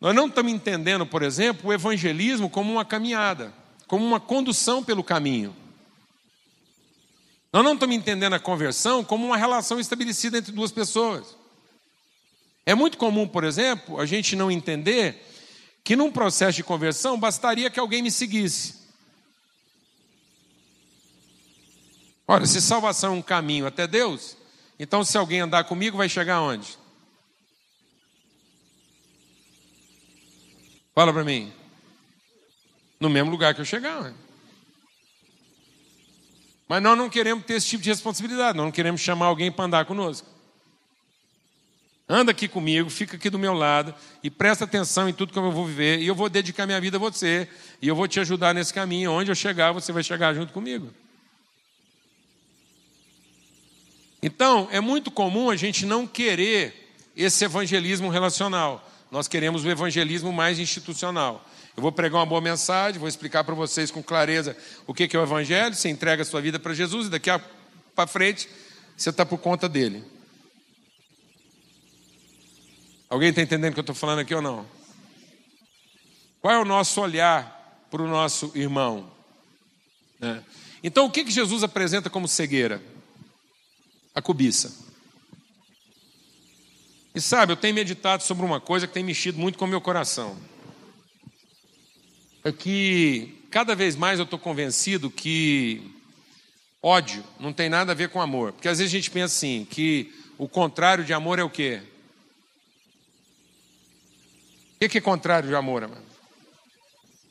[0.00, 3.52] nós não estamos entendendo, por exemplo, o evangelismo como uma caminhada,
[3.86, 5.54] como uma condução pelo caminho.
[7.52, 11.36] Nós não estamos entendendo a conversão como uma relação estabelecida entre duas pessoas.
[12.66, 15.24] É muito comum, por exemplo, a gente não entender
[15.82, 18.82] que num processo de conversão bastaria que alguém me seguisse.
[22.26, 24.36] Ora, se salvação é um caminho até Deus,
[24.78, 26.78] então se alguém andar comigo, vai chegar onde?
[30.94, 31.52] Fala para mim.
[33.00, 34.14] No mesmo lugar que eu chegar.
[36.68, 39.64] Mas nós não queremos ter esse tipo de responsabilidade, nós não queremos chamar alguém para
[39.64, 40.26] andar conosco.
[42.08, 45.50] Anda aqui comigo, fica aqui do meu lado e presta atenção em tudo que eu
[45.50, 46.00] vou viver.
[46.00, 47.48] E eu vou dedicar minha vida a você.
[47.80, 49.10] E eu vou te ajudar nesse caminho.
[49.10, 50.92] Onde eu chegar, você vai chegar junto comigo.
[54.22, 58.86] Então, é muito comum a gente não querer esse evangelismo relacional.
[59.14, 61.48] Nós queremos o evangelismo mais institucional.
[61.76, 64.56] Eu vou pregar uma boa mensagem, vou explicar para vocês com clareza
[64.88, 65.72] o que é o evangelho.
[65.72, 67.30] Você entrega a sua vida para Jesus e daqui
[67.94, 68.48] para frente
[68.96, 70.02] você está por conta dele.
[73.08, 74.66] Alguém está entendendo o que eu estou falando aqui ou não?
[76.40, 79.12] Qual é o nosso olhar para o nosso irmão?
[80.18, 80.42] Né?
[80.82, 82.82] Então, o que, que Jesus apresenta como cegueira?
[84.12, 84.83] A cobiça.
[87.14, 89.80] E sabe, eu tenho meditado sobre uma coisa que tem mexido muito com o meu
[89.80, 90.36] coração.
[92.42, 95.94] É que cada vez mais eu estou convencido que
[96.82, 98.52] ódio não tem nada a ver com amor.
[98.52, 101.80] Porque às vezes a gente pensa assim, que o contrário de amor é o quê?
[104.82, 106.02] O que é contrário de amor, amado?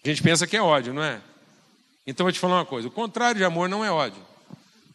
[0.03, 1.21] A gente pensa que é ódio, não é?
[2.07, 4.21] Então eu vou te falar uma coisa: o contrário de amor não é ódio.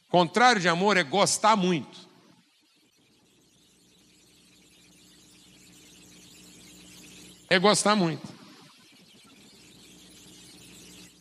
[0.09, 2.08] O contrário de amor é gostar muito.
[7.49, 8.27] É gostar muito.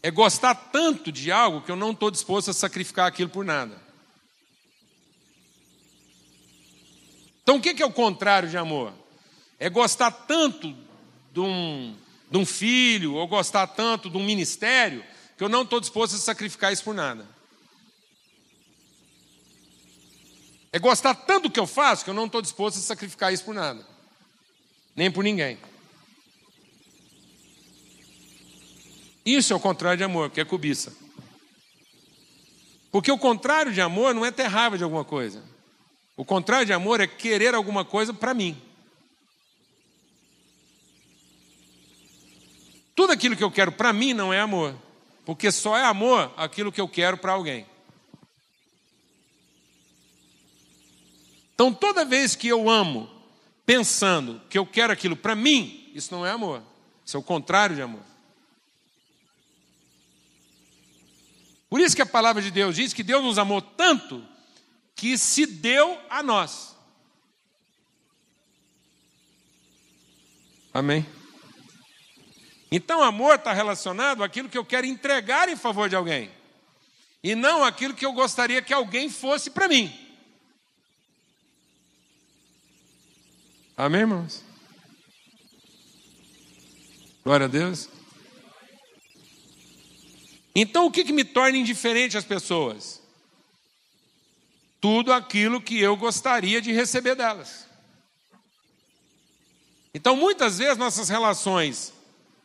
[0.03, 3.81] É gostar tanto de algo que eu não estou disposto a sacrificar aquilo por nada.
[7.43, 8.93] Então o que é o contrário de amor?
[9.57, 10.75] É gostar tanto
[11.31, 11.95] de um,
[12.29, 15.03] de um filho, ou gostar tanto de um ministério,
[15.37, 17.25] que eu não estou disposto a sacrificar isso por nada.
[20.73, 23.45] É gostar tanto do que eu faço que eu não estou disposto a sacrificar isso
[23.45, 23.85] por nada.
[24.95, 25.57] Nem por ninguém.
[29.27, 30.95] Isso é o contrário de amor, que é cobiça.
[32.89, 35.43] Porque o contrário de amor não é ter raiva de alguma coisa.
[36.15, 38.55] O contrário de amor é querer alguma coisa para mim.
[42.95, 44.73] Tudo aquilo que eu quero para mim não é amor,
[45.25, 47.65] porque só é amor aquilo que eu quero para alguém.
[51.53, 53.09] Então, toda vez que eu amo,
[53.65, 56.63] pensando que eu quero aquilo para mim, isso não é amor,
[57.05, 58.16] isso é o contrário de amor.
[61.69, 64.25] Por isso que a palavra de Deus diz que Deus nos amou tanto
[64.95, 66.75] que se deu a nós.
[70.73, 71.06] Amém?
[72.71, 76.30] Então, amor está relacionado àquilo que eu quero entregar em favor de alguém,
[77.23, 79.93] e não aquilo que eu gostaria que alguém fosse para mim.
[83.75, 84.43] Amém, irmãos?
[87.23, 87.89] Glória a Deus.
[90.59, 92.99] Então, o que, que me torna indiferente às pessoas?
[94.81, 97.67] Tudo aquilo que eu gostaria de receber delas.
[99.93, 101.93] Então, muitas vezes, nossas relações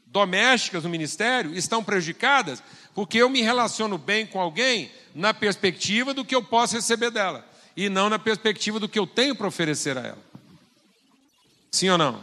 [0.08, 2.62] domésticas no ministério estão prejudicadas
[2.94, 7.48] porque eu me relaciono bem com alguém na perspectiva do que eu posso receber dela
[7.74, 10.22] e não na perspectiva do que eu tenho para oferecer a ela.
[11.70, 12.22] Sim ou não?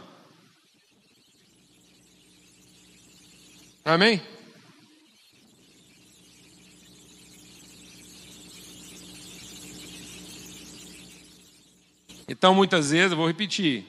[3.84, 4.22] Amém?
[12.30, 13.84] Então, muitas vezes, eu vou repetir,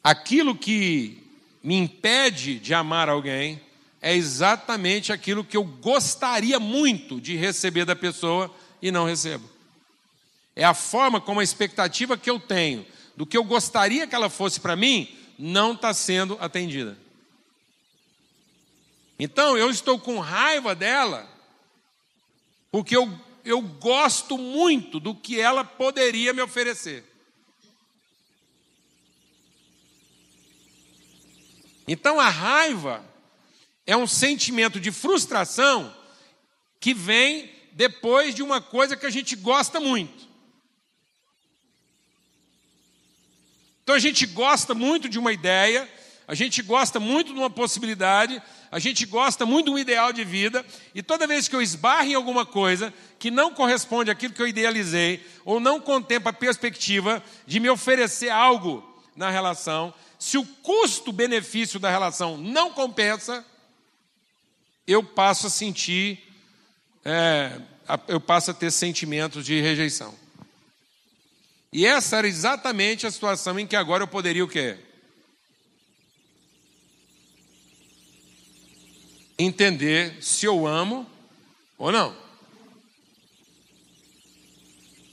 [0.00, 1.20] aquilo que
[1.60, 3.60] me impede de amar alguém
[4.00, 9.50] é exatamente aquilo que eu gostaria muito de receber da pessoa e não recebo.
[10.54, 14.30] É a forma como a expectativa que eu tenho do que eu gostaria que ela
[14.30, 16.96] fosse para mim não está sendo atendida.
[19.18, 21.28] Então eu estou com raiva dela,
[22.70, 23.12] porque eu
[23.48, 27.02] eu gosto muito do que ela poderia me oferecer.
[31.86, 33.02] Então a raiva
[33.86, 35.96] é um sentimento de frustração
[36.78, 40.28] que vem depois de uma coisa que a gente gosta muito.
[43.82, 45.90] Então a gente gosta muito de uma ideia,
[46.26, 50.24] a gente gosta muito de uma possibilidade, a gente gosta muito de um ideal de
[50.24, 54.42] vida, e toda vez que eu esbarro em alguma coisa que não corresponde àquilo que
[54.42, 58.84] eu idealizei, ou não contempla a perspectiva de me oferecer algo
[59.16, 63.44] na relação, se o custo-benefício da relação não compensa,
[64.86, 66.22] eu passo a sentir,
[67.04, 67.60] é,
[68.08, 70.14] eu passo a ter sentimentos de rejeição.
[71.72, 74.78] E essa era exatamente a situação em que agora eu poderia o quê?
[79.38, 81.08] Entender se eu amo
[81.78, 82.16] ou não.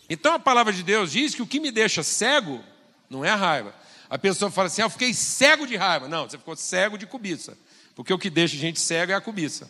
[0.09, 2.63] Então a palavra de Deus diz que o que me deixa cego
[3.09, 3.73] não é a raiva.
[4.09, 6.07] A pessoa fala assim: ah, eu fiquei cego de raiva.
[6.07, 7.57] Não, você ficou cego de cobiça.
[7.95, 9.69] Porque o que deixa a gente cego é a cobiça.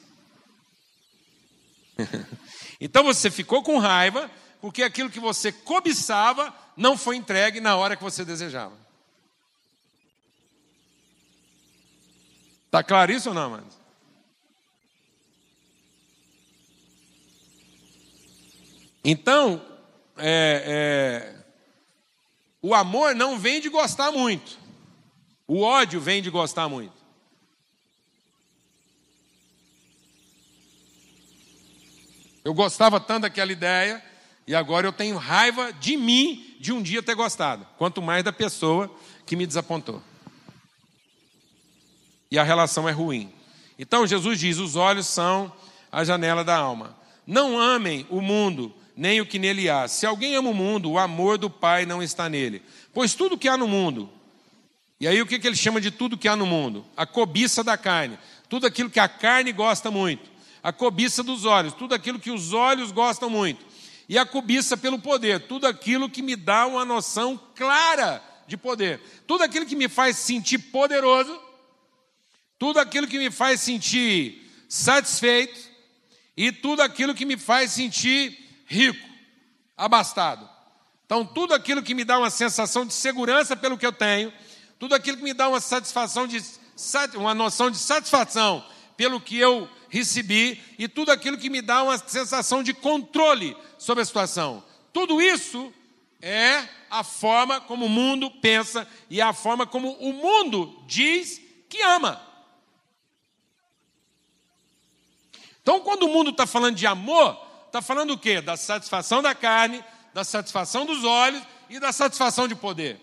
[2.80, 7.96] então você ficou com raiva porque aquilo que você cobiçava não foi entregue na hora
[7.96, 8.76] que você desejava.
[12.66, 13.85] Está claro isso ou não, amados?
[19.08, 19.64] Então,
[20.18, 21.46] é, é,
[22.60, 24.58] o amor não vem de gostar muito,
[25.48, 27.06] o ódio vem de gostar muito.
[32.44, 34.04] Eu gostava tanto daquela ideia,
[34.48, 38.34] e agora eu tenho raiva de mim de um dia ter gostado, quanto mais da
[38.34, 38.90] pessoa
[39.24, 40.02] que me desapontou.
[42.32, 43.32] E a relação é ruim.
[43.78, 45.54] Então Jesus diz: os olhos são
[45.92, 46.98] a janela da alma.
[47.26, 49.88] Não amem o mundo, nem o que nele há.
[49.88, 52.62] Se alguém ama o mundo, o amor do Pai não está nele.
[52.94, 54.10] Pois tudo que há no mundo,
[54.98, 56.86] E aí o que, que ele chama de tudo que há no mundo?
[56.96, 58.18] A cobiça da carne.
[58.48, 60.32] Tudo aquilo que a carne gosta muito.
[60.64, 61.74] A cobiça dos olhos.
[61.74, 63.66] Tudo aquilo que os olhos gostam muito.
[64.08, 65.48] E a cobiça pelo poder.
[65.48, 69.02] Tudo aquilo que me dá uma noção clara de poder.
[69.28, 71.38] Tudo aquilo que me faz sentir poderoso.
[72.58, 75.60] Tudo aquilo que me faz sentir satisfeito.
[76.38, 79.08] E tudo aquilo que me faz sentir rico,
[79.78, 80.50] abastado.
[81.06, 84.34] Então, tudo aquilo que me dá uma sensação de segurança pelo que eu tenho
[84.80, 86.42] tudo aquilo que me dá uma satisfação de
[87.16, 88.66] uma noção de satisfação
[88.98, 94.02] pelo que eu recebi e tudo aquilo que me dá uma sensação de controle sobre
[94.02, 94.64] a situação.
[94.92, 95.74] Tudo isso
[96.22, 101.42] é a forma como o mundo pensa e é a forma como o mundo diz
[101.70, 102.22] que ama.
[105.62, 107.36] Então, quando o mundo está falando de amor,
[107.76, 108.40] está falando o quê?
[108.40, 112.98] Da satisfação da carne, da satisfação dos olhos e da satisfação de poder.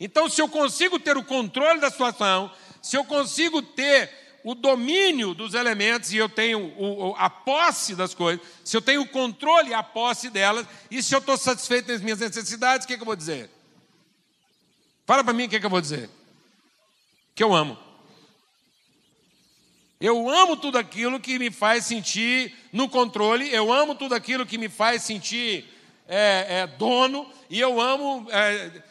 [0.00, 2.50] Então, se eu consigo ter o controle da situação,
[2.82, 4.10] se eu consigo ter
[4.42, 9.02] o domínio dos elementos e eu tenho o, a posse das coisas, se eu tenho
[9.02, 12.88] o controle e a posse delas, e se eu estou satisfeito nas minhas necessidades, o
[12.88, 13.50] que, que eu vou dizer?
[15.06, 16.08] Fala para mim o que, que eu vou dizer.
[17.34, 17.78] Que eu amo.
[20.04, 24.58] Eu amo tudo aquilo que me faz sentir no controle, eu amo tudo aquilo que
[24.58, 25.64] me faz sentir
[26.06, 28.26] é, é, dono, e eu amo.
[28.30, 28.82] É,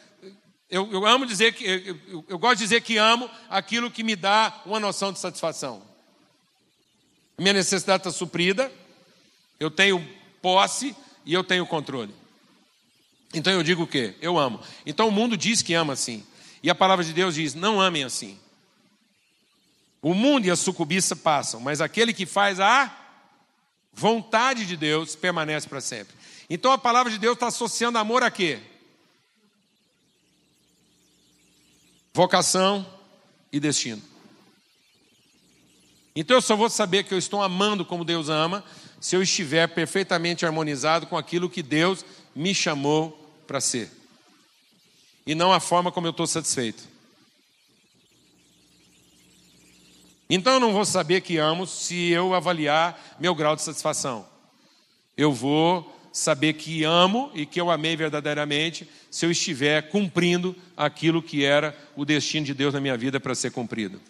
[0.68, 4.02] eu, eu amo dizer que eu, eu, eu gosto de dizer que amo aquilo que
[4.02, 5.80] me dá uma noção de satisfação.
[7.38, 8.72] Minha necessidade está suprida,
[9.60, 10.04] eu tenho
[10.42, 12.12] posse e eu tenho controle.
[13.32, 14.16] Então eu digo o quê?
[14.20, 14.58] Eu amo.
[14.84, 16.26] Então o mundo diz que ama assim.
[16.60, 18.36] E a palavra de Deus diz: não amem assim.
[20.04, 22.96] O mundo e a sucubiça passam, mas aquele que faz a
[23.92, 26.14] vontade de Deus permanece para sempre.
[26.48, 28.60] Então a palavra de Deus está associando amor a quê?
[32.14, 32.86] vocação
[33.52, 34.00] e destino.
[36.14, 38.64] Então eu só vou saber que eu estou amando como Deus ama
[39.00, 43.10] se eu estiver perfeitamente harmonizado com aquilo que Deus me chamou
[43.48, 43.90] para ser.
[45.26, 46.93] E não a forma como eu estou satisfeito.
[50.28, 54.26] Então eu não vou saber que amo se eu avaliar meu grau de satisfação.
[55.16, 61.22] Eu vou saber que amo e que eu amei verdadeiramente se eu estiver cumprindo aquilo
[61.22, 64.00] que era o destino de Deus na minha vida para ser cumprido.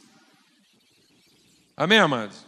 [1.77, 2.45] Amém, amados?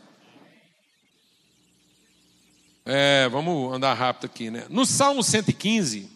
[2.84, 4.66] É, vamos andar rápido aqui, né?
[4.68, 6.08] No Salmo 115,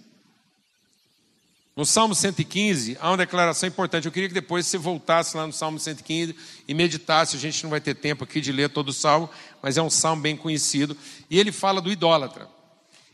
[1.80, 4.04] no Salmo 115, há uma declaração importante.
[4.04, 6.36] Eu queria que depois você voltasse lá no Salmo 115
[6.68, 7.36] e meditasse.
[7.36, 9.30] A gente não vai ter tempo aqui de ler todo o salmo,
[9.62, 10.94] mas é um salmo bem conhecido.
[11.30, 12.46] E ele fala do idólatra.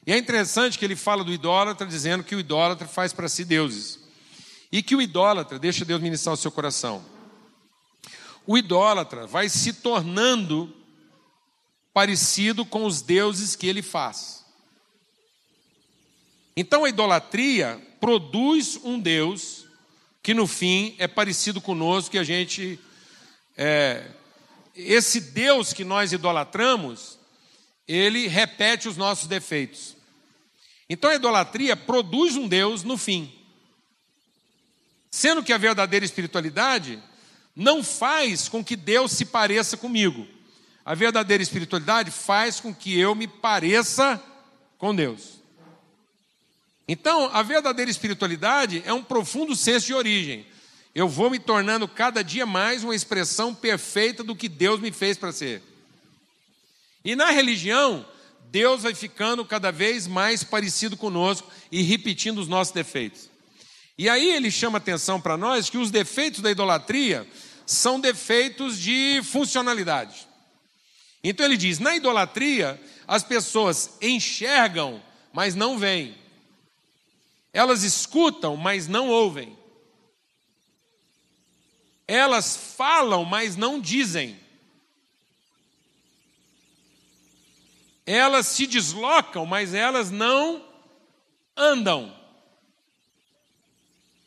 [0.04, 3.44] E é interessante que ele fala do idólatra, dizendo que o idólatra faz para si
[3.44, 4.00] deuses.
[4.72, 7.04] E que o idólatra, deixa Deus ministrar o seu coração.
[8.44, 10.74] O idólatra vai se tornando
[11.94, 14.44] parecido com os deuses que ele faz.
[16.56, 19.66] Então a idolatria produz um Deus
[20.22, 22.80] que no fim é parecido conosco, que a gente.
[23.56, 24.10] É,
[24.74, 27.18] esse Deus que nós idolatramos,
[27.86, 29.96] ele repete os nossos defeitos.
[30.88, 33.32] Então a idolatria produz um Deus no fim.
[35.10, 37.02] Sendo que a verdadeira espiritualidade
[37.54, 40.26] não faz com que Deus se pareça comigo.
[40.84, 44.22] A verdadeira espiritualidade faz com que eu me pareça
[44.78, 45.35] com Deus.
[46.88, 50.46] Então, a verdadeira espiritualidade é um profundo senso de origem.
[50.94, 55.18] Eu vou me tornando cada dia mais uma expressão perfeita do que Deus me fez
[55.18, 55.62] para ser.
[57.04, 58.06] E na religião,
[58.50, 63.28] Deus vai ficando cada vez mais parecido conosco e repetindo os nossos defeitos.
[63.98, 67.26] E aí ele chama atenção para nós que os defeitos da idolatria
[67.66, 70.26] são defeitos de funcionalidade.
[71.22, 76.14] Então ele diz: na idolatria, as pessoas enxergam, mas não veem.
[77.56, 79.56] Elas escutam, mas não ouvem.
[82.06, 84.38] Elas falam, mas não dizem.
[88.04, 90.68] Elas se deslocam, mas elas não
[91.56, 92.14] andam.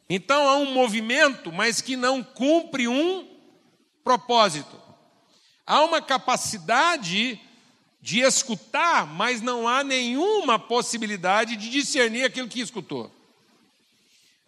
[0.10, 3.30] Então há um movimento, mas que não cumpre um
[4.04, 4.76] propósito.
[5.68, 7.40] Há uma capacidade
[8.02, 13.19] de escutar, mas não há nenhuma possibilidade de discernir aquilo que escutou.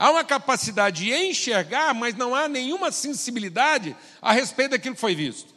[0.01, 5.13] Há uma capacidade de enxergar, mas não há nenhuma sensibilidade a respeito daquilo que foi
[5.13, 5.53] visto.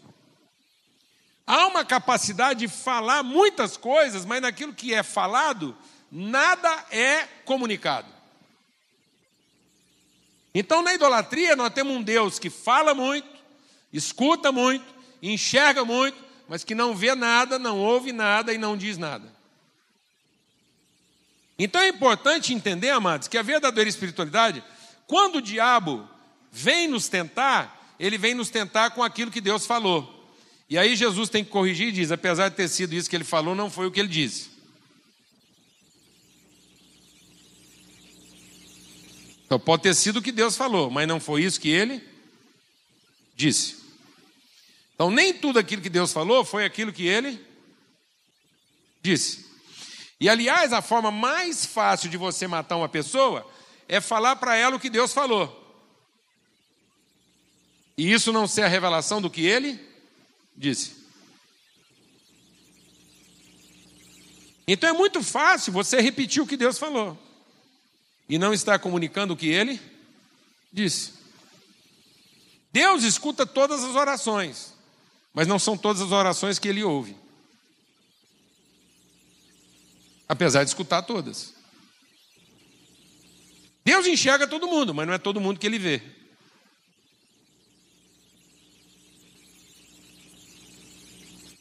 [1.46, 5.74] Há uma capacidade de falar muitas coisas, mas naquilo que é falado,
[6.12, 8.06] nada é comunicado.
[10.54, 13.26] Então, na idolatria, nós temos um Deus que fala muito,
[13.90, 14.84] escuta muito,
[15.22, 19.33] enxerga muito, mas que não vê nada, não ouve nada e não diz nada.
[21.58, 24.62] Então é importante entender, amados, que a verdadeira espiritualidade,
[25.06, 26.08] quando o diabo
[26.50, 30.10] vem nos tentar, ele vem nos tentar com aquilo que Deus falou.
[30.68, 33.24] E aí Jesus tem que corrigir e diz: apesar de ter sido isso que ele
[33.24, 34.50] falou, não foi o que ele disse.
[39.46, 42.02] Então pode ter sido o que Deus falou, mas não foi isso que ele
[43.36, 43.76] disse.
[44.94, 47.40] Então nem tudo aquilo que Deus falou foi aquilo que ele
[49.02, 49.44] disse.
[50.20, 53.46] E aliás, a forma mais fácil de você matar uma pessoa
[53.88, 55.60] é falar para ela o que Deus falou.
[57.96, 59.78] E isso não ser a revelação do que ele
[60.56, 61.04] disse.
[64.66, 67.18] Então é muito fácil você repetir o que Deus falou
[68.28, 69.80] e não estar comunicando o que ele
[70.72, 71.12] disse.
[72.72, 74.74] Deus escuta todas as orações,
[75.32, 77.14] mas não são todas as orações que ele ouve.
[80.28, 81.54] Apesar de escutar todas.
[83.84, 86.00] Deus enxerga todo mundo, mas não é todo mundo que ele vê.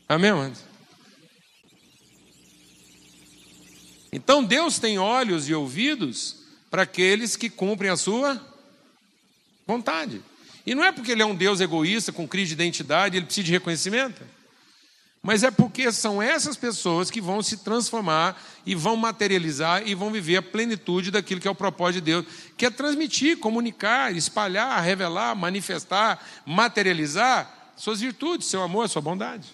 [0.08, 0.56] Amém, mano?
[4.12, 8.40] Então Deus tem olhos e ouvidos para aqueles que cumprem a sua
[9.66, 10.22] vontade.
[10.66, 13.46] E não é porque ele é um Deus egoísta, com crise de identidade, ele precisa
[13.46, 14.24] de reconhecimento.
[15.26, 20.12] Mas é porque são essas pessoas que vão se transformar e vão materializar e vão
[20.12, 22.26] viver a plenitude daquilo que é o propósito de Deus,
[22.58, 29.48] que é transmitir, comunicar, espalhar, revelar, manifestar, materializar suas virtudes, seu amor, sua bondade.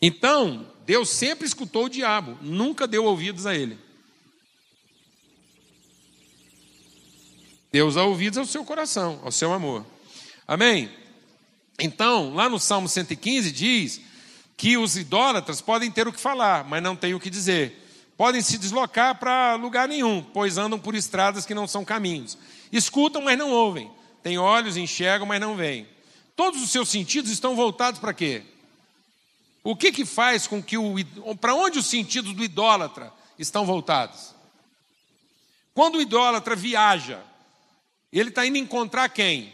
[0.00, 3.78] Então, Deus sempre escutou o diabo, nunca deu ouvidos a ele.
[7.72, 9.84] Deus dá ouvidos ao seu coração, ao seu amor.
[10.46, 11.05] Amém?
[11.78, 14.00] Então, lá no Salmo 115 diz
[14.56, 17.84] que os idólatras podem ter o que falar, mas não têm o que dizer.
[18.16, 22.38] Podem se deslocar para lugar nenhum, pois andam por estradas que não são caminhos.
[22.72, 23.90] Escutam, mas não ouvem.
[24.22, 25.86] Têm olhos, enxergam, mas não veem.
[26.34, 28.42] Todos os seus sentidos estão voltados para quê?
[29.62, 30.94] O que que faz com que o
[31.40, 34.34] para onde os sentidos do idólatra estão voltados?
[35.74, 37.22] Quando o idólatra viaja,
[38.12, 39.52] ele está indo encontrar quem?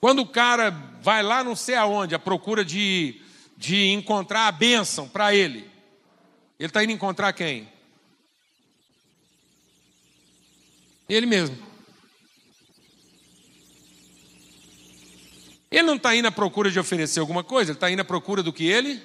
[0.00, 0.70] Quando o cara
[1.00, 3.20] vai lá não sei aonde, à procura de,
[3.56, 5.70] de encontrar a bênção para ele,
[6.58, 7.68] ele está indo encontrar quem?
[11.08, 11.56] Ele mesmo.
[15.70, 18.42] Ele não está indo à procura de oferecer alguma coisa, ele está indo à procura
[18.42, 19.02] do que ele.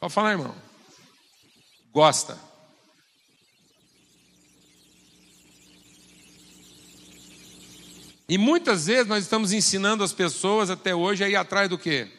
[0.00, 0.54] Pode falar, irmão.
[1.92, 2.47] Gosta.
[8.28, 12.12] E muitas vezes nós estamos ensinando as pessoas até hoje a ir atrás do quê?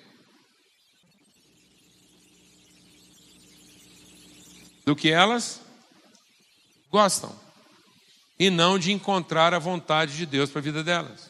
[4.84, 5.62] Do que elas
[6.90, 7.40] gostam.
[8.40, 11.30] E não de encontrar a vontade de Deus para a vida delas.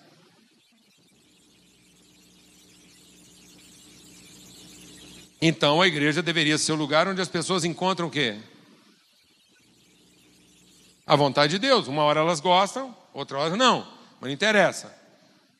[5.41, 8.39] Então a igreja deveria ser o lugar onde as pessoas encontram o quê?
[11.05, 11.87] A vontade de Deus.
[11.87, 13.98] Uma hora elas gostam, outra hora não.
[14.19, 14.95] Mas não interessa.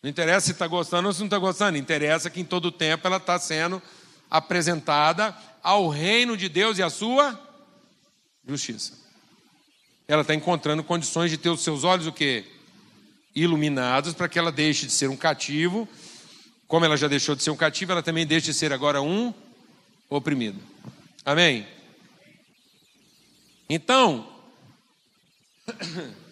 [0.01, 1.78] Não interessa se está gostando ou se não está gostando.
[1.78, 3.82] Interessa que em todo tempo ela está sendo
[4.30, 7.39] apresentada ao reino de Deus e à sua
[8.47, 8.97] justiça.
[10.07, 12.45] Ela está encontrando condições de ter os seus olhos o quê?
[13.36, 15.88] Iluminados para que ela deixe de ser um cativo.
[16.68, 19.34] Como ela já deixou de ser um cativo, ela também deixe de ser agora um
[20.10, 20.60] oprimido.
[21.26, 21.68] Amém?
[23.70, 24.28] Então,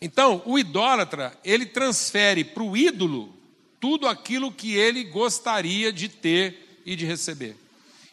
[0.00, 3.34] Então, o idólatra, ele transfere para o ídolo
[3.80, 7.56] tudo aquilo que ele gostaria de ter e de receber.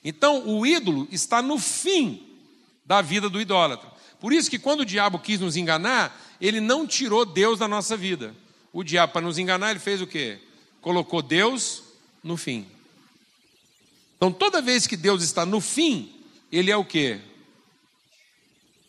[0.03, 2.25] Então, o ídolo está no fim
[2.85, 3.91] da vida do idólatra.
[4.19, 7.97] Por isso que quando o diabo quis nos enganar, ele não tirou Deus da nossa
[7.97, 8.33] vida.
[8.71, 10.39] O diabo, para nos enganar, ele fez o quê?
[10.81, 11.83] Colocou Deus
[12.23, 12.65] no fim.
[14.15, 16.13] Então, toda vez que Deus está no fim,
[16.51, 17.19] ele é o quê?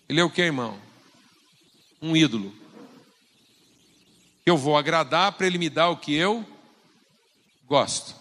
[0.08, 0.78] Ele é o quê, irmão?
[2.00, 2.63] Um ídolo
[4.46, 6.44] eu vou agradar para ele me dar o que eu
[7.66, 8.14] gosto.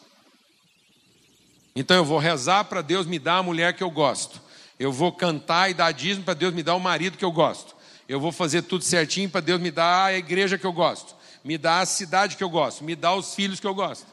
[1.76, 4.42] Então eu vou rezar para Deus me dar a mulher que eu gosto.
[4.80, 7.76] Eu vou cantar e dar dízimo para Deus me dar o marido que eu gosto.
[8.08, 11.16] Eu vou fazer tudo certinho para Deus me dar a igreja que eu gosto.
[11.44, 12.84] Me dar a cidade que eu gosto.
[12.84, 14.08] Me dar os filhos que eu gosto.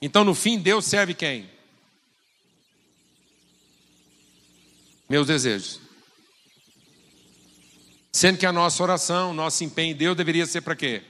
[0.00, 1.50] Então, no fim, Deus serve quem?
[5.08, 5.85] Meus desejos.
[8.16, 11.02] Sendo que a nossa oração, nosso empenho em Deus deveria ser para quê?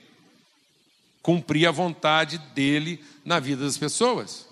[1.22, 4.44] Cumprir a vontade dele na vida das pessoas.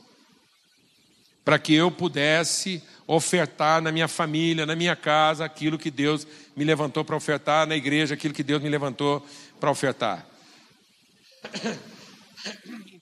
[1.44, 6.62] Para que eu pudesse ofertar na minha família, na minha casa, aquilo que Deus me
[6.62, 9.26] levantou para ofertar, na igreja, aquilo que Deus me levantou
[9.59, 10.24] para ofertar.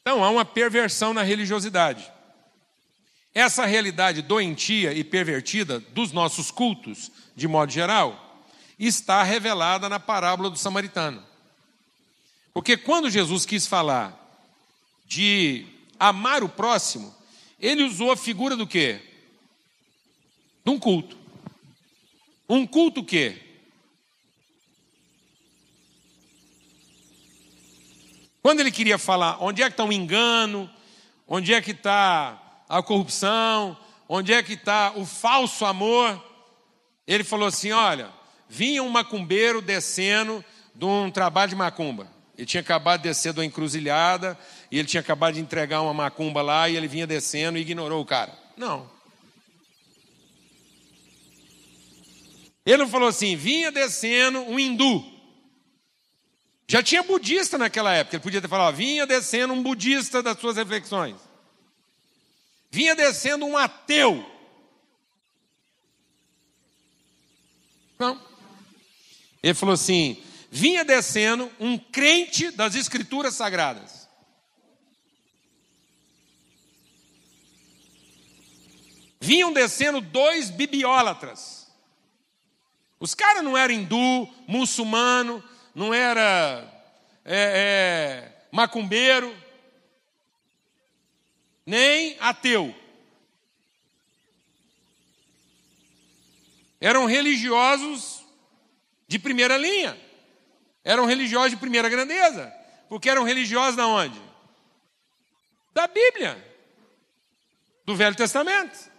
[0.00, 2.10] Então há uma perversão na religiosidade.
[3.34, 8.21] Essa realidade doentia e pervertida dos nossos cultos, de modo geral,
[8.86, 11.24] está revelada na parábola do samaritano.
[12.52, 14.18] Porque quando Jesus quis falar
[15.06, 15.66] de
[15.98, 17.14] amar o próximo,
[17.60, 19.00] ele usou a figura do quê?
[20.64, 21.16] De um culto.
[22.48, 23.40] Um culto o quê?
[28.42, 30.68] Quando ele queria falar onde é que está o engano,
[31.28, 33.76] onde é que está a corrupção,
[34.08, 36.20] onde é que está o falso amor,
[37.06, 38.10] ele falou assim: olha,
[38.52, 40.44] vinha um macumbeiro descendo
[40.74, 42.06] de um trabalho de macumba.
[42.36, 44.38] Ele tinha acabado de descer de uma encruzilhada,
[44.70, 48.02] e ele tinha acabado de entregar uma macumba lá, e ele vinha descendo e ignorou
[48.02, 48.38] o cara.
[48.54, 48.90] Não.
[52.66, 55.02] Ele não falou assim, vinha descendo um hindu.
[56.68, 60.56] Já tinha budista naquela época, ele podia ter falado, vinha descendo um budista das suas
[60.58, 61.16] reflexões.
[62.70, 64.26] Vinha descendo um ateu.
[67.98, 68.31] Não.
[69.42, 74.08] Ele falou assim: vinha descendo um crente das escrituras sagradas.
[79.20, 81.70] Vinham descendo dois bibliólatras.
[82.98, 85.42] Os caras não eram hindu, muçulmano,
[85.74, 86.64] não era
[87.24, 89.36] é, é, macumbeiro,
[91.64, 92.74] nem ateu.
[96.80, 98.21] Eram religiosos
[99.12, 99.98] de primeira linha.
[100.82, 102.52] Eram religiosos de primeira grandeza.
[102.88, 104.18] Porque eram religiosos da onde?
[105.74, 106.42] Da Bíblia.
[107.84, 108.90] Do Velho Testamento.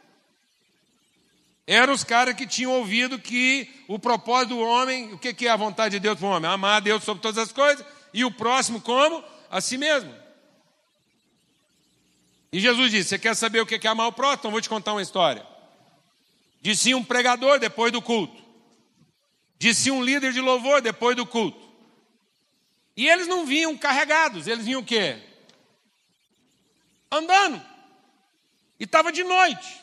[1.65, 5.55] Eram os caras que tinham ouvido que o propósito do homem, o que é a
[5.55, 6.49] vontade de Deus para o homem?
[6.49, 7.83] Amar a Deus sobre todas as coisas
[8.13, 9.23] e o próximo como?
[9.49, 10.13] A si mesmo.
[12.51, 14.39] E Jesus disse: Você quer saber o que é amar o próximo?
[14.39, 15.43] Então vou te contar uma história.
[16.61, 18.42] Disse um pregador depois do culto.
[19.63, 21.71] Disse um líder de louvor depois do culto.
[22.97, 25.17] E eles não vinham carregados, eles vinham o quê?
[27.09, 27.65] Andando.
[28.77, 29.81] E estava de noite.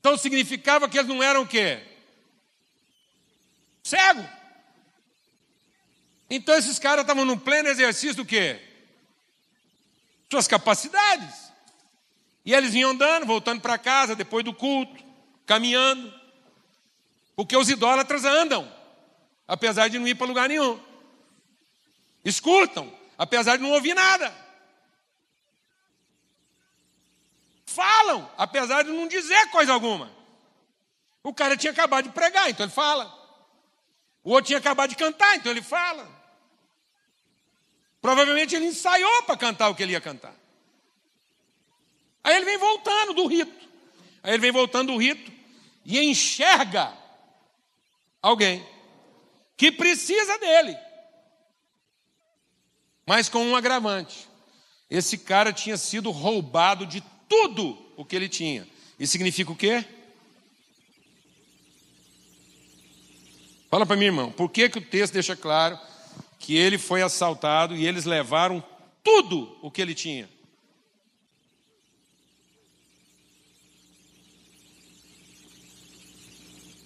[0.00, 1.80] Então significava que eles não eram o quê?
[3.84, 4.28] Cego.
[6.28, 8.60] Então esses caras estavam no pleno exercício do quê?
[10.28, 11.52] Suas capacidades.
[12.44, 15.04] E eles vinham andando, voltando para casa depois do culto,
[15.46, 16.17] caminhando.
[17.38, 18.68] Porque os idólatras andam,
[19.46, 20.76] apesar de não ir para lugar nenhum.
[22.24, 24.34] Escutam, apesar de não ouvir nada.
[27.64, 30.10] Falam, apesar de não dizer coisa alguma.
[31.22, 33.06] O cara tinha acabado de pregar, então ele fala.
[34.24, 36.10] O outro tinha acabado de cantar, então ele fala.
[38.02, 40.34] Provavelmente ele ensaiou para cantar o que ele ia cantar.
[42.24, 43.68] Aí ele vem voltando do rito.
[44.24, 45.30] Aí ele vem voltando do rito
[45.84, 46.98] e enxerga
[48.22, 48.64] alguém
[49.56, 50.76] que precisa dele.
[53.06, 54.28] Mas com um agravante.
[54.90, 58.66] Esse cara tinha sido roubado de tudo o que ele tinha.
[58.98, 59.84] Isso significa o quê?
[63.70, 65.78] Fala para mim, irmão, por que, que o texto deixa claro
[66.38, 68.64] que ele foi assaltado e eles levaram
[69.02, 70.28] tudo o que ele tinha.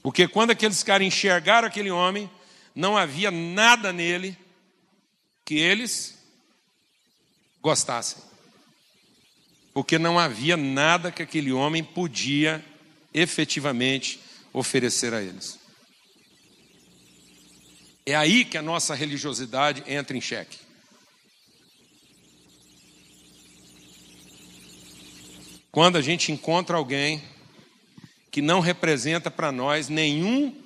[0.03, 2.29] Porque quando aqueles caras enxergaram aquele homem,
[2.75, 4.37] não havia nada nele
[5.45, 6.19] que eles
[7.61, 8.23] gostassem.
[9.73, 12.65] Porque não havia nada que aquele homem podia
[13.15, 14.21] efetivamente
[14.53, 15.59] oferecer a eles.
[18.05, 20.59] É aí que a nossa religiosidade entra em xeque.
[25.71, 27.23] Quando a gente encontra alguém
[28.33, 30.61] que não representa para nós nenhum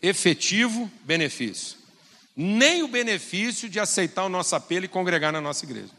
[0.00, 1.76] efetivo benefício,
[2.36, 5.90] nem o benefício de aceitar o nosso apelo e congregar na nossa igreja.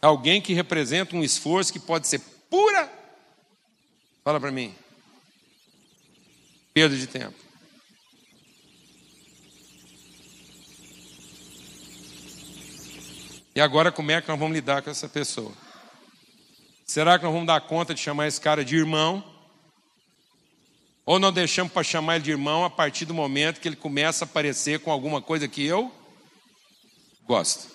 [0.00, 2.90] Alguém que representa um esforço que pode ser pura.
[4.24, 4.74] Fala para mim
[6.72, 7.34] Perda de tempo.
[13.54, 15.65] E agora como é que nós vamos lidar com essa pessoa?
[16.86, 19.24] Será que nós vamos dar conta de chamar esse cara de irmão?
[21.04, 24.24] Ou nós deixamos para chamar ele de irmão a partir do momento que ele começa
[24.24, 25.90] a aparecer com alguma coisa que eu
[27.26, 27.74] gosto?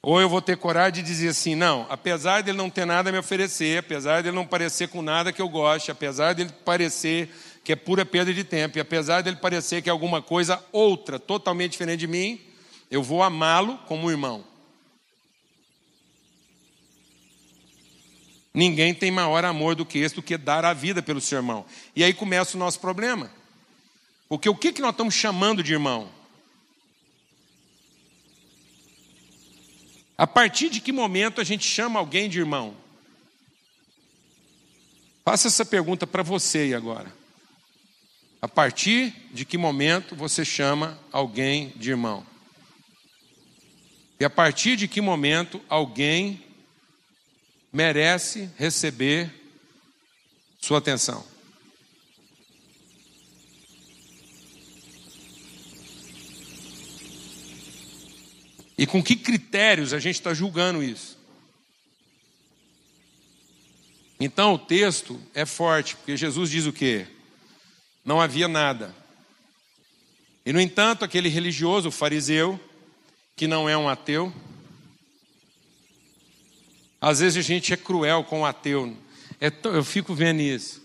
[0.00, 3.12] Ou eu vou ter coragem de dizer assim: não, apesar dele não ter nada a
[3.12, 7.28] me oferecer, apesar dele não parecer com nada que eu goste, apesar dele parecer
[7.62, 11.18] que é pura perda de tempo, e apesar dele parecer que é alguma coisa outra,
[11.18, 12.40] totalmente diferente de mim,
[12.90, 14.55] eu vou amá-lo como irmão.
[18.56, 21.66] Ninguém tem maior amor do que esse, do que dar a vida pelo seu irmão.
[21.94, 23.30] E aí começa o nosso problema.
[24.30, 26.10] Porque o que, que nós estamos chamando de irmão?
[30.16, 32.74] A partir de que momento a gente chama alguém de irmão?
[35.22, 37.14] Faça essa pergunta para você aí agora.
[38.40, 42.26] A partir de que momento você chama alguém de irmão?
[44.18, 46.45] E a partir de que momento alguém
[47.76, 49.30] merece receber
[50.58, 51.22] sua atenção.
[58.78, 61.18] E com que critérios a gente está julgando isso?
[64.18, 67.06] Então o texto é forte, porque Jesus diz o quê?
[68.02, 68.96] Não havia nada.
[70.46, 72.58] E no entanto, aquele religioso fariseu,
[73.36, 74.32] que não é um ateu,
[77.00, 78.96] às vezes a gente é cruel com o ateu.
[79.40, 80.82] É eu fico vendo isso.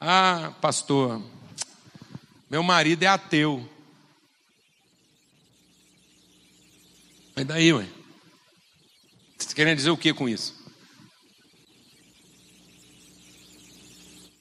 [0.00, 1.22] Ah, pastor,
[2.50, 3.68] meu marido é ateu.
[7.34, 7.88] Mas daí, ué?
[9.38, 10.62] Vocês querem dizer o que com isso?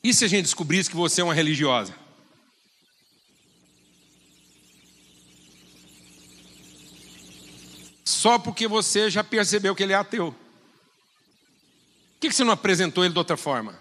[0.04, 1.96] E se a gente descobrisse que você é uma religiosa?
[8.04, 10.36] Só porque você já percebeu que ele é ateu.
[12.22, 13.74] Por que você não apresentou ele de outra forma?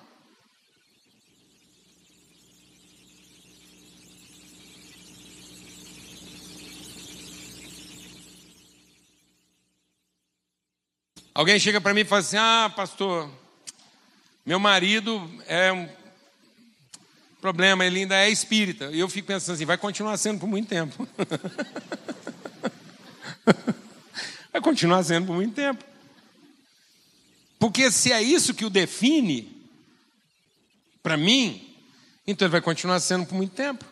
[11.34, 13.30] Alguém chega para mim e fala assim: Ah, pastor,
[14.47, 15.86] meu marido é um
[17.43, 18.86] problema, ele ainda é espírita.
[18.86, 21.07] E eu fico pensando assim: vai continuar sendo por muito tempo.
[24.51, 25.89] vai continuar sendo por muito tempo.
[27.61, 29.55] Porque se é isso que o define,
[31.03, 31.77] para mim,
[32.27, 33.85] então ele vai continuar sendo por muito tempo.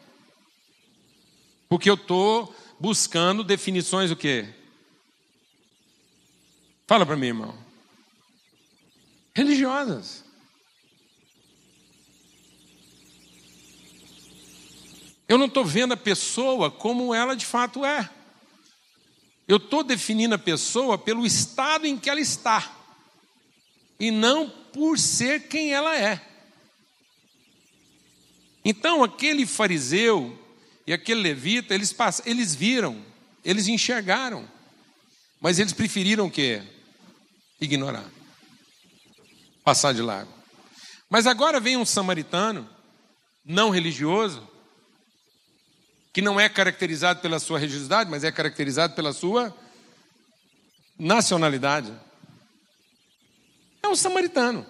[1.68, 4.48] Porque eu estou buscando definições o quê?
[6.86, 7.58] Fala para mim, irmão.
[9.34, 10.24] Religiosas.
[15.28, 18.08] Eu não estou vendo a pessoa como ela de fato é.
[19.46, 22.77] Eu estou definindo a pessoa pelo estado em que ela está
[23.98, 26.20] e não por ser quem ela é.
[28.64, 30.38] Então, aquele fariseu
[30.86, 32.22] e aquele levita, eles, pass...
[32.24, 33.04] eles viram,
[33.44, 34.48] eles enxergaram,
[35.40, 36.62] mas eles preferiram o quê?
[37.60, 38.08] Ignorar,
[39.64, 40.32] passar de largo.
[41.08, 42.68] Mas agora vem um samaritano,
[43.44, 44.46] não religioso,
[46.12, 49.56] que não é caracterizado pela sua religiosidade, mas é caracterizado pela sua
[50.98, 51.92] nacionalidade.
[53.88, 54.66] É um samaritano.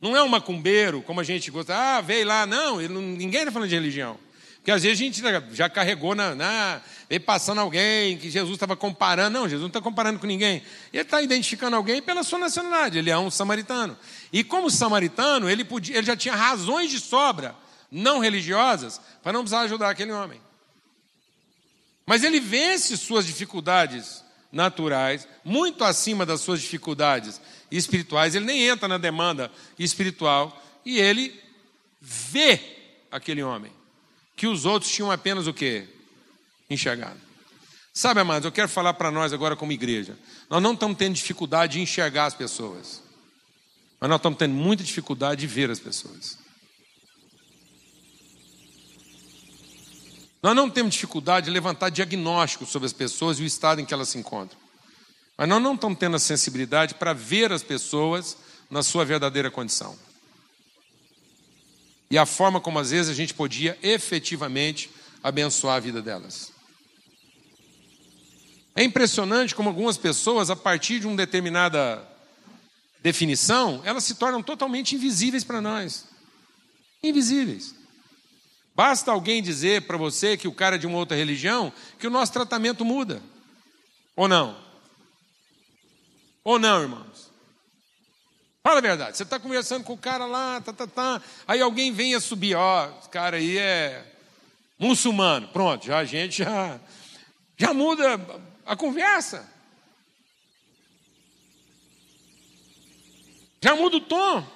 [0.00, 1.76] Não é um macumbeiro, como a gente gosta.
[1.76, 2.46] Ah, veio lá.
[2.46, 4.18] Não, não ninguém está falando de religião.
[4.56, 5.22] Porque às vezes a gente
[5.54, 6.34] já carregou na.
[6.34, 9.38] na veio passando alguém que Jesus estava comparando.
[9.38, 10.62] Não, Jesus não está comparando com ninguém.
[10.92, 12.96] Ele está identificando alguém pela sua nacionalidade.
[12.96, 13.96] Ele é um samaritano.
[14.32, 17.54] E como samaritano, ele, podia, ele já tinha razões de sobra,
[17.90, 20.40] não religiosas, para não precisar ajudar aquele homem.
[22.06, 27.40] Mas ele vence suas dificuldades naturais, muito acima das suas dificuldades
[27.70, 31.38] espirituais, ele nem entra na demanda espiritual e ele
[32.00, 32.60] vê
[33.10, 33.72] aquele homem
[34.36, 35.86] que os outros tinham apenas o que
[36.68, 37.20] enxergado.
[37.92, 40.16] Sabe, amados, eu quero falar para nós agora como igreja.
[40.48, 43.02] Nós não estamos tendo dificuldade de enxergar as pessoas.
[44.00, 46.38] Mas nós estamos tendo muita dificuldade de ver as pessoas.
[50.42, 53.92] Nós não temos dificuldade de levantar diagnósticos sobre as pessoas e o estado em que
[53.92, 54.58] elas se encontram.
[55.40, 58.36] Mas nós não estamos tendo a sensibilidade para ver as pessoas
[58.70, 59.98] na sua verdadeira condição.
[62.10, 64.90] E a forma como às vezes a gente podia efetivamente
[65.22, 66.52] abençoar a vida delas.
[68.76, 72.06] É impressionante como algumas pessoas, a partir de uma determinada
[73.02, 76.04] definição, elas se tornam totalmente invisíveis para nós.
[77.02, 77.74] Invisíveis.
[78.76, 82.10] Basta alguém dizer para você que o cara é de uma outra religião que o
[82.10, 83.22] nosso tratamento muda.
[84.14, 84.68] Ou não?
[86.44, 87.30] Ou não, irmãos?
[88.62, 89.16] Fala a verdade.
[89.16, 91.22] Você está conversando com o cara lá, tá, tá, tá.
[91.46, 94.04] Aí alguém vem a subir, ó, esse cara aí é
[94.78, 95.48] muçulmano.
[95.48, 96.80] Pronto, já a gente já,
[97.56, 98.20] já muda
[98.66, 99.48] a conversa.
[103.62, 104.46] Já muda o tom.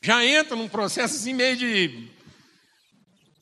[0.00, 2.10] Já entra num processo assim meio de.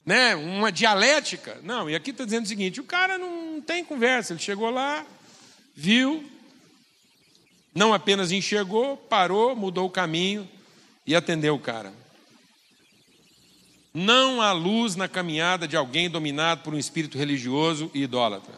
[0.04, 1.58] Né, uma dialética.
[1.62, 5.06] Não, e aqui está dizendo o seguinte: o cara não tem conversa, ele chegou lá,
[5.74, 6.28] viu,
[7.74, 10.48] não apenas enxergou, parou, mudou o caminho
[11.06, 11.92] e atendeu o cara.
[13.92, 18.54] Não há luz na caminhada de alguém dominado por um espírito religioso e idólatra.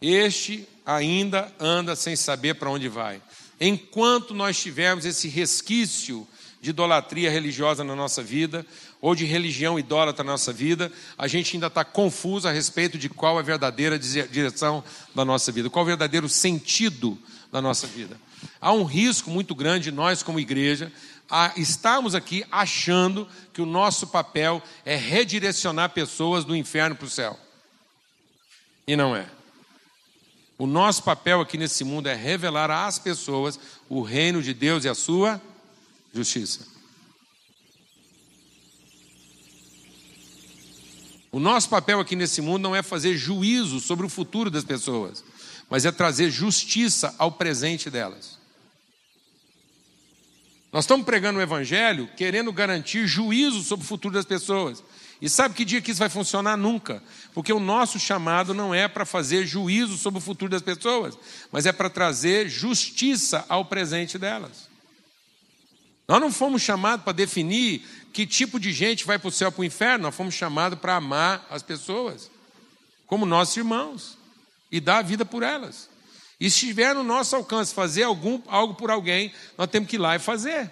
[0.00, 3.22] Este ainda anda sem saber para onde vai.
[3.60, 6.26] Enquanto nós tivermos esse resquício
[6.62, 8.64] de idolatria religiosa na nossa vida,
[9.00, 13.08] ou de religião idólatra na nossa vida, a gente ainda está confuso a respeito de
[13.08, 17.18] qual é a verdadeira direção da nossa vida, qual é o verdadeiro sentido
[17.50, 18.16] da nossa vida.
[18.60, 20.92] Há um risco muito grande, nós como igreja,
[21.28, 27.10] a estarmos aqui achando que o nosso papel é redirecionar pessoas do inferno para o
[27.10, 27.36] céu.
[28.86, 29.26] E não é.
[30.56, 33.58] O nosso papel aqui nesse mundo é revelar às pessoas
[33.88, 35.42] o reino de Deus e a sua
[36.12, 36.66] justiça.
[41.30, 45.24] O nosso papel aqui nesse mundo não é fazer juízo sobre o futuro das pessoas,
[45.70, 48.38] mas é trazer justiça ao presente delas.
[50.70, 54.82] Nós estamos pregando o Evangelho querendo garantir juízo sobre o futuro das pessoas.
[55.20, 56.56] E sabe que dia que isso vai funcionar?
[56.56, 57.02] Nunca.
[57.32, 61.16] Porque o nosso chamado não é para fazer juízo sobre o futuro das pessoas,
[61.50, 64.71] mas é para trazer justiça ao presente delas.
[66.08, 69.62] Nós não fomos chamados para definir que tipo de gente vai para o céu para
[69.62, 72.30] o inferno, nós fomos chamados para amar as pessoas,
[73.06, 74.18] como nossos irmãos,
[74.70, 75.88] e dar a vida por elas.
[76.38, 79.98] E se estiver no nosso alcance fazer algum, algo por alguém, nós temos que ir
[79.98, 80.70] lá e fazer.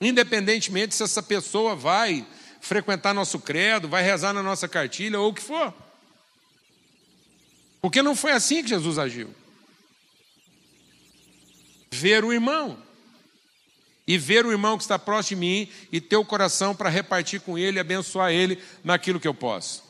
[0.00, 2.26] Independentemente se essa pessoa vai
[2.60, 5.72] frequentar nosso credo, vai rezar na nossa cartilha ou o que for.
[7.80, 9.32] Porque não foi assim que Jesus agiu.
[11.90, 12.76] Ver o irmão
[14.06, 17.40] e ver o irmão que está próximo de mim e ter o coração para repartir
[17.40, 19.82] com ele e abençoar ele naquilo que eu posso.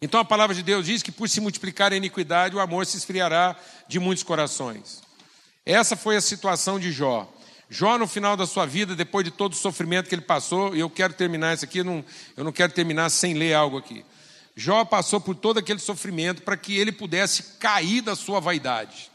[0.00, 2.96] Então a palavra de Deus diz que por se multiplicar a iniquidade, o amor se
[2.96, 3.56] esfriará
[3.88, 5.02] de muitos corações.
[5.64, 7.32] Essa foi a situação de Jó.
[7.68, 10.80] Jó, no final da sua vida, depois de todo o sofrimento que ele passou, e
[10.80, 12.04] eu quero terminar isso aqui, eu não,
[12.36, 14.04] eu não quero terminar sem ler algo aqui.
[14.54, 19.10] Jó passou por todo aquele sofrimento para que ele pudesse cair da sua vaidade.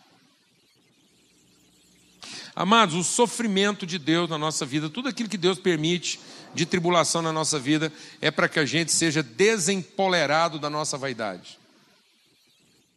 [2.56, 6.20] Amados, o sofrimento de Deus na nossa vida, tudo aquilo que Deus permite
[6.54, 11.58] de tribulação na nossa vida, é para que a gente seja desempolerado da nossa vaidade.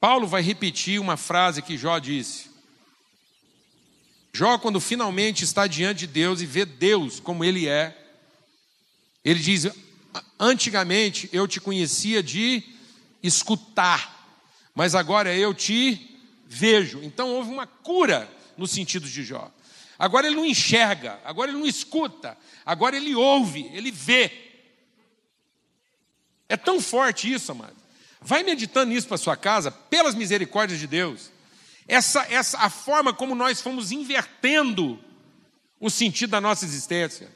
[0.01, 2.51] Paulo vai repetir uma frase que Jó disse.
[4.33, 7.97] Jó, quando finalmente está diante de Deus e vê Deus como Ele é,
[9.25, 9.69] ele diz:
[10.39, 12.63] Antigamente eu te conhecia de
[13.23, 14.37] escutar,
[14.75, 17.01] mas agora eu te vejo.
[17.03, 19.51] Então houve uma cura no sentido de Jó.
[19.99, 24.31] Agora ele não enxerga, agora ele não escuta, agora ele ouve, ele vê.
[26.49, 27.77] É tão forte isso, amado.
[28.21, 31.31] Vai meditando nisso para sua casa, pelas misericórdias de Deus.
[31.87, 34.99] Essa, essa a forma como nós fomos invertendo
[35.79, 37.31] o sentido da nossa existência.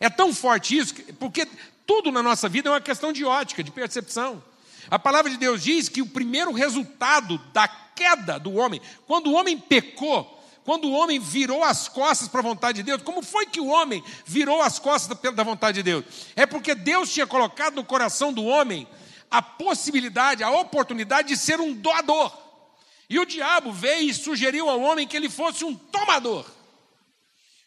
[0.00, 1.46] É tão forte isso, porque
[1.86, 4.42] tudo na nossa vida é uma questão de ótica, de percepção.
[4.90, 9.34] A palavra de Deus diz que o primeiro resultado da queda do homem, quando o
[9.34, 10.37] homem pecou,
[10.68, 13.68] quando o homem virou as costas para a vontade de Deus, como foi que o
[13.68, 16.04] homem virou as costas da vontade de Deus?
[16.36, 18.86] É porque Deus tinha colocado no coração do homem
[19.30, 22.36] a possibilidade, a oportunidade de ser um doador.
[23.08, 26.44] E o diabo veio e sugeriu ao homem que ele fosse um tomador.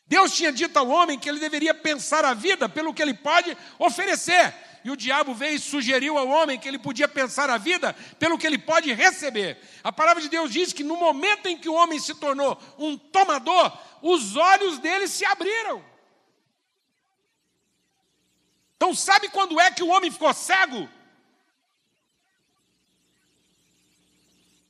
[0.06, 3.58] Deus tinha dito ao homem que ele deveria pensar a vida pelo que ele pode
[3.80, 7.94] oferecer e o diabo veio e sugeriu ao homem que ele podia pensar a vida
[8.18, 9.58] pelo que ele pode receber.
[9.84, 12.98] A palavra de Deus diz que no momento em que o homem se tornou um
[12.98, 15.84] tomador, os olhos dele se abriram.
[18.76, 20.90] Então, sabe quando é que o homem ficou cego?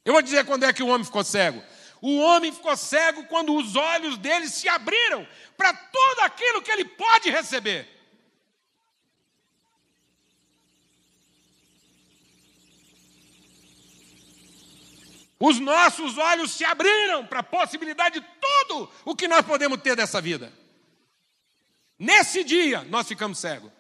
[0.04, 1.64] Eu vou dizer quando é que o homem ficou cego.
[2.02, 6.84] O homem ficou cego quando os olhos dele se abriram para tudo aquilo que ele
[6.84, 8.01] pode receber.
[15.42, 19.96] Os nossos olhos se abriram para a possibilidade de tudo o que nós podemos ter
[19.96, 20.54] dessa vida.
[21.98, 23.72] nesse dia, nós ficamos cegos.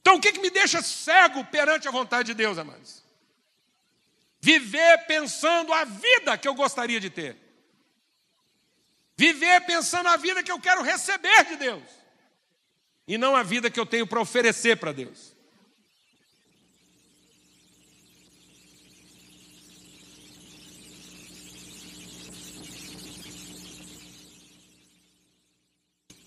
[0.00, 3.02] Então, o que, que me deixa cego perante a vontade de Deus, amados?
[4.40, 7.36] Viver pensando a vida que eu gostaria de ter.
[9.16, 11.84] Viver pensando a vida que eu quero receber de Deus.
[13.06, 15.31] E não a vida que eu tenho para oferecer para Deus.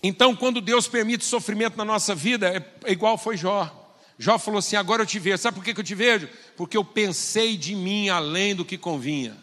[0.06, 2.48] Então, quando Deus permite sofrimento na nossa vida,
[2.84, 3.92] é, igual foi Jó.
[4.16, 5.38] Jó falou assim: Agora eu te vejo.
[5.38, 6.28] Sabe por que eu te vejo?
[6.56, 9.36] Porque eu pensei de mim além do que convinha.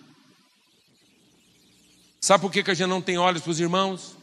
[2.21, 4.15] Sabe por que a gente não tem olhos para os irmãos?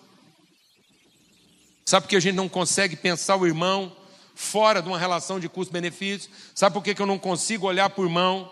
[1.84, 3.94] Sabe por que a gente não consegue pensar o irmão
[4.34, 6.30] fora de uma relação de custo-benefício?
[6.54, 8.50] Sabe por que eu não consigo olhar para o irmão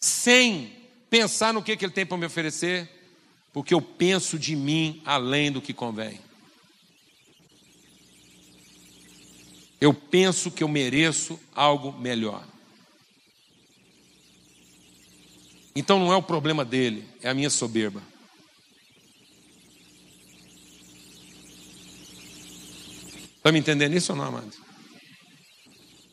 [0.00, 0.76] sem
[1.08, 2.90] pensar no que ele tem para me oferecer?
[3.52, 6.18] Porque eu penso de mim além do que convém.
[9.80, 12.44] Eu penso que eu mereço algo melhor.
[15.74, 18.02] Então não é o problema dele, é a minha soberba.
[23.36, 24.52] Está me entendendo isso ou não, amado?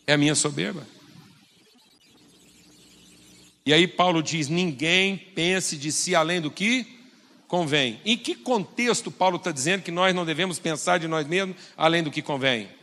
[0.06, 0.88] É a minha soberba.
[3.66, 6.88] E aí Paulo diz: ninguém pense de si além do que
[7.50, 8.00] convém.
[8.06, 12.02] Em que contexto Paulo está dizendo que nós não devemos pensar de nós mesmos além
[12.02, 12.77] do que convém?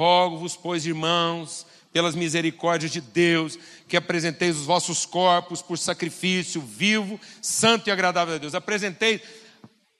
[0.00, 7.20] Rogo-vos, pois, irmãos, pelas misericórdias de Deus, que apresenteis os vossos corpos por sacrifício vivo,
[7.42, 8.54] santo e agradável a Deus.
[8.54, 9.22] Apresentei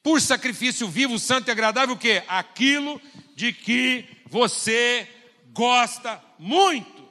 [0.03, 2.23] por sacrifício vivo, santo e agradável o quê?
[2.29, 2.99] Aquilo
[3.37, 5.07] de que você
[5.53, 7.07] gosta muito.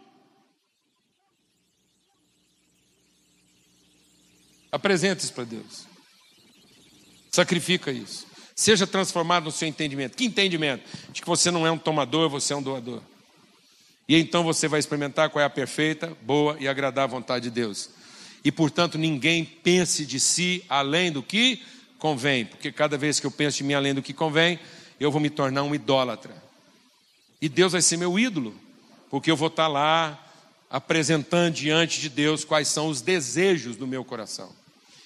[4.72, 5.86] Apresente isso para Deus.
[7.32, 8.29] Sacrifica isso.
[8.60, 10.18] Seja transformado no seu entendimento.
[10.18, 10.84] Que entendimento?
[11.14, 13.02] De que você não é um tomador, você é um doador.
[14.06, 17.90] E então você vai experimentar qual é a perfeita, boa e agradável vontade de Deus.
[18.44, 21.64] E portanto, ninguém pense de si além do que
[21.98, 24.60] convém, porque cada vez que eu penso de mim além do que convém,
[25.00, 26.36] eu vou me tornar um idólatra.
[27.42, 28.54] E Deus vai ser meu ídolo,
[29.10, 30.22] porque eu vou estar lá
[30.70, 34.54] apresentando diante de Deus quais são os desejos do meu coração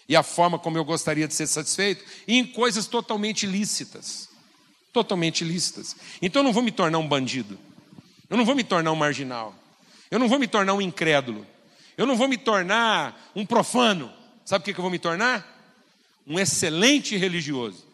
[0.07, 4.29] e a forma como eu gostaria de ser satisfeito, em coisas totalmente lícitas.
[4.91, 5.95] Totalmente lícitas.
[6.21, 7.57] Então eu não vou me tornar um bandido,
[8.29, 9.55] eu não vou me tornar um marginal,
[10.11, 11.45] eu não vou me tornar um incrédulo,
[11.97, 14.11] eu não vou me tornar um profano.
[14.45, 15.49] Sabe o que eu vou me tornar?
[16.27, 17.85] Um excelente religioso.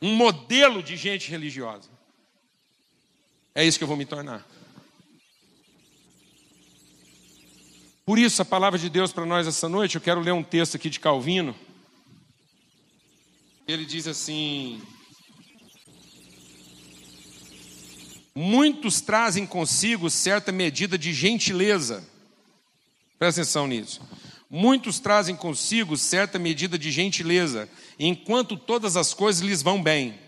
[0.00, 1.90] Um modelo de gente religiosa.
[3.54, 4.46] É isso que eu vou me tornar.
[8.08, 10.76] Por isso, a palavra de Deus para nós essa noite, eu quero ler um texto
[10.76, 11.54] aqui de Calvino.
[13.66, 14.80] Ele diz assim:
[18.34, 22.02] Muitos trazem consigo certa medida de gentileza.
[23.18, 24.00] Presta atenção nisso.
[24.48, 30.18] Muitos trazem consigo certa medida de gentileza, enquanto todas as coisas lhes vão bem.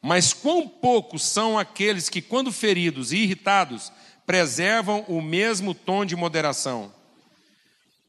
[0.00, 3.90] Mas quão poucos são aqueles que, quando feridos e irritados,
[4.26, 6.92] preservam o mesmo tom de moderação.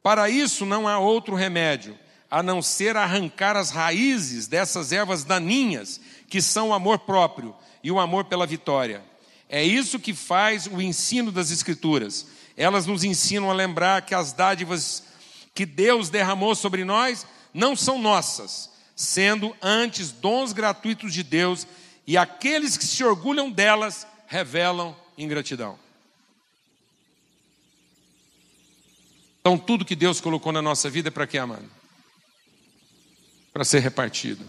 [0.02, 1.98] Para isso não há outro remédio,
[2.30, 6.00] a não ser arrancar as raízes dessas ervas daninhas,
[6.30, 9.04] que são o amor próprio e o amor pela vitória.
[9.50, 12.28] É isso que faz o ensino das Escrituras.
[12.58, 15.04] Elas nos ensinam a lembrar que as dádivas
[15.54, 21.66] que Deus derramou sobre nós não são nossas, sendo antes dons gratuitos de Deus,
[22.06, 25.85] e aqueles que se orgulham delas revelam ingratidão.
[29.46, 31.70] Então, tudo que Deus colocou na nossa vida é para quê, amado?
[33.54, 34.44] Para ser repartido.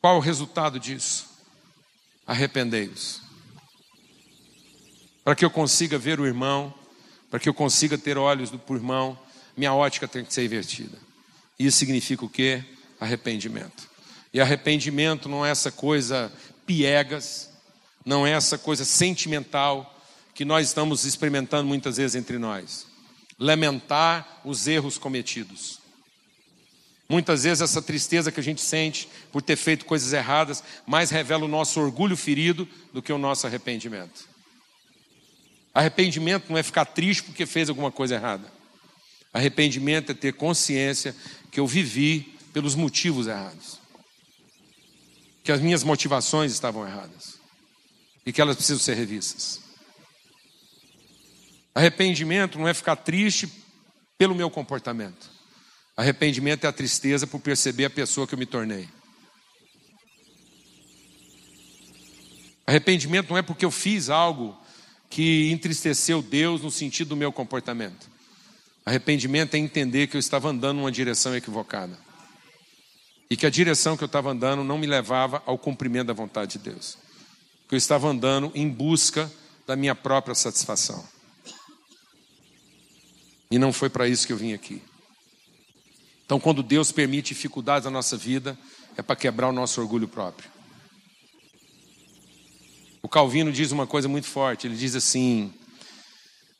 [0.00, 1.28] Qual o resultado disso?
[2.26, 3.20] Arrependei-vos.
[5.22, 6.72] Para que eu consiga ver o irmão,
[7.28, 9.18] para que eu consiga ter olhos do irmão,
[9.54, 10.96] minha ótica tem que ser invertida.
[11.58, 12.64] Isso significa o quê?
[12.98, 13.90] Arrependimento.
[14.32, 16.32] E arrependimento não é essa coisa
[16.64, 17.50] piegas,
[18.06, 20.02] não é essa coisa sentimental
[20.34, 22.87] que nós estamos experimentando muitas vezes entre nós
[23.38, 25.78] lamentar os erros cometidos.
[27.08, 31.44] Muitas vezes essa tristeza que a gente sente por ter feito coisas erradas mais revela
[31.44, 34.28] o nosso orgulho ferido do que o nosso arrependimento.
[35.72, 38.52] Arrependimento não é ficar triste porque fez alguma coisa errada.
[39.32, 41.14] Arrependimento é ter consciência
[41.50, 43.78] que eu vivi pelos motivos errados.
[45.42, 47.38] Que as minhas motivações estavam erradas.
[48.26, 49.67] E que elas precisam ser revistas.
[51.78, 53.48] Arrependimento não é ficar triste
[54.18, 55.30] pelo meu comportamento.
[55.96, 58.88] Arrependimento é a tristeza por perceber a pessoa que eu me tornei.
[62.66, 64.60] Arrependimento não é porque eu fiz algo
[65.08, 68.10] que entristeceu Deus no sentido do meu comportamento.
[68.84, 71.96] Arrependimento é entender que eu estava andando numa direção equivocada.
[73.30, 76.58] E que a direção que eu estava andando não me levava ao cumprimento da vontade
[76.58, 76.98] de Deus.
[77.68, 79.30] Que eu estava andando em busca
[79.64, 81.17] da minha própria satisfação.
[83.50, 84.82] E não foi para isso que eu vim aqui.
[86.24, 88.58] Então, quando Deus permite dificuldades na nossa vida,
[88.96, 90.50] é para quebrar o nosso orgulho próprio.
[93.02, 95.52] O Calvino diz uma coisa muito forte: ele diz assim: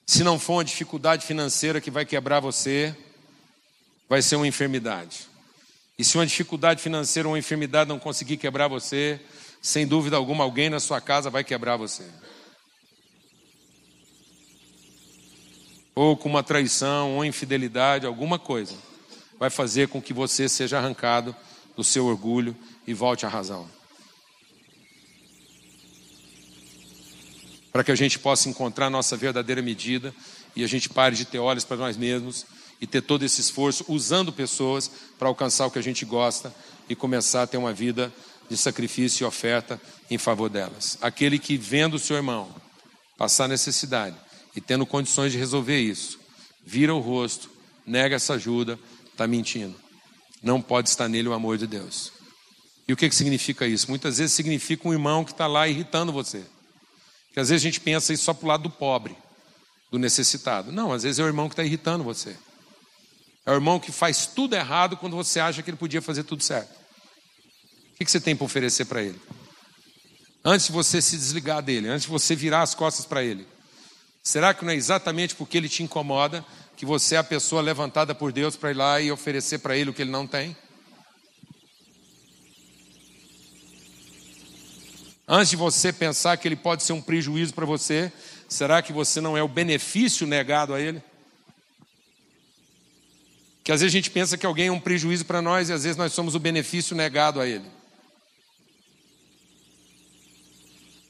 [0.07, 2.97] se não for uma dificuldade financeira que vai quebrar você,
[4.09, 5.29] vai ser uma enfermidade.
[5.99, 9.21] E se uma dificuldade financeira ou uma enfermidade não conseguir quebrar você,
[9.61, 12.05] sem dúvida alguma, alguém na sua casa vai quebrar você.
[15.99, 18.77] Ou com uma traição, ou infidelidade, alguma coisa,
[19.37, 21.35] vai fazer com que você seja arrancado
[21.77, 23.69] do seu orgulho e volte à razão.
[27.73, 30.15] para que a gente possa encontrar nossa verdadeira medida
[30.57, 32.47] e a gente pare de ter olhos para nós mesmos
[32.81, 36.55] e ter todo esse esforço usando pessoas para alcançar o que a gente gosta
[36.89, 38.13] e começar a ter uma vida
[38.49, 39.81] de sacrifício e oferta
[40.11, 40.97] em favor delas.
[41.01, 42.49] Aquele que vendo o seu irmão
[43.17, 44.17] passar necessidade
[44.59, 46.19] e tendo condições de resolver isso,
[46.67, 47.49] vira o rosto,
[47.87, 48.77] nega essa ajuda,
[49.13, 49.77] está mentindo.
[50.43, 52.11] Não pode estar nele o amor de Deus.
[52.89, 53.89] E o que, que significa isso?
[53.89, 56.45] Muitas vezes significa um irmão que está lá irritando você.
[57.29, 59.17] Porque às vezes a gente pensa isso só para o lado do pobre,
[59.93, 60.73] do necessitado.
[60.73, 62.37] Não, às vezes é o irmão que está irritando você.
[63.47, 66.43] É o irmão que faz tudo errado quando você acha que ele podia fazer tudo
[66.43, 66.73] certo.
[67.93, 69.21] O que você tem para oferecer para ele?
[70.45, 73.47] Antes de você se desligar dele, antes de você virar as costas para ele.
[74.23, 76.45] Será que não é exatamente porque ele te incomoda
[76.77, 79.91] que você é a pessoa levantada por Deus para ir lá e oferecer para ele
[79.91, 80.57] o que ele não tem?
[85.27, 88.11] Antes de você pensar que ele pode ser um prejuízo para você,
[88.49, 91.03] será que você não é o benefício negado a ele?
[93.63, 95.83] Que às vezes a gente pensa que alguém é um prejuízo para nós e às
[95.83, 97.67] vezes nós somos o benefício negado a ele.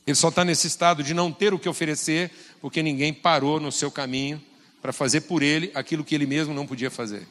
[0.04, 3.70] Ele só está nesse estado de não ter o que oferecer porque ninguém parou no
[3.70, 4.42] seu caminho
[4.80, 7.26] para fazer por ele aquilo que ele mesmo não podia fazer.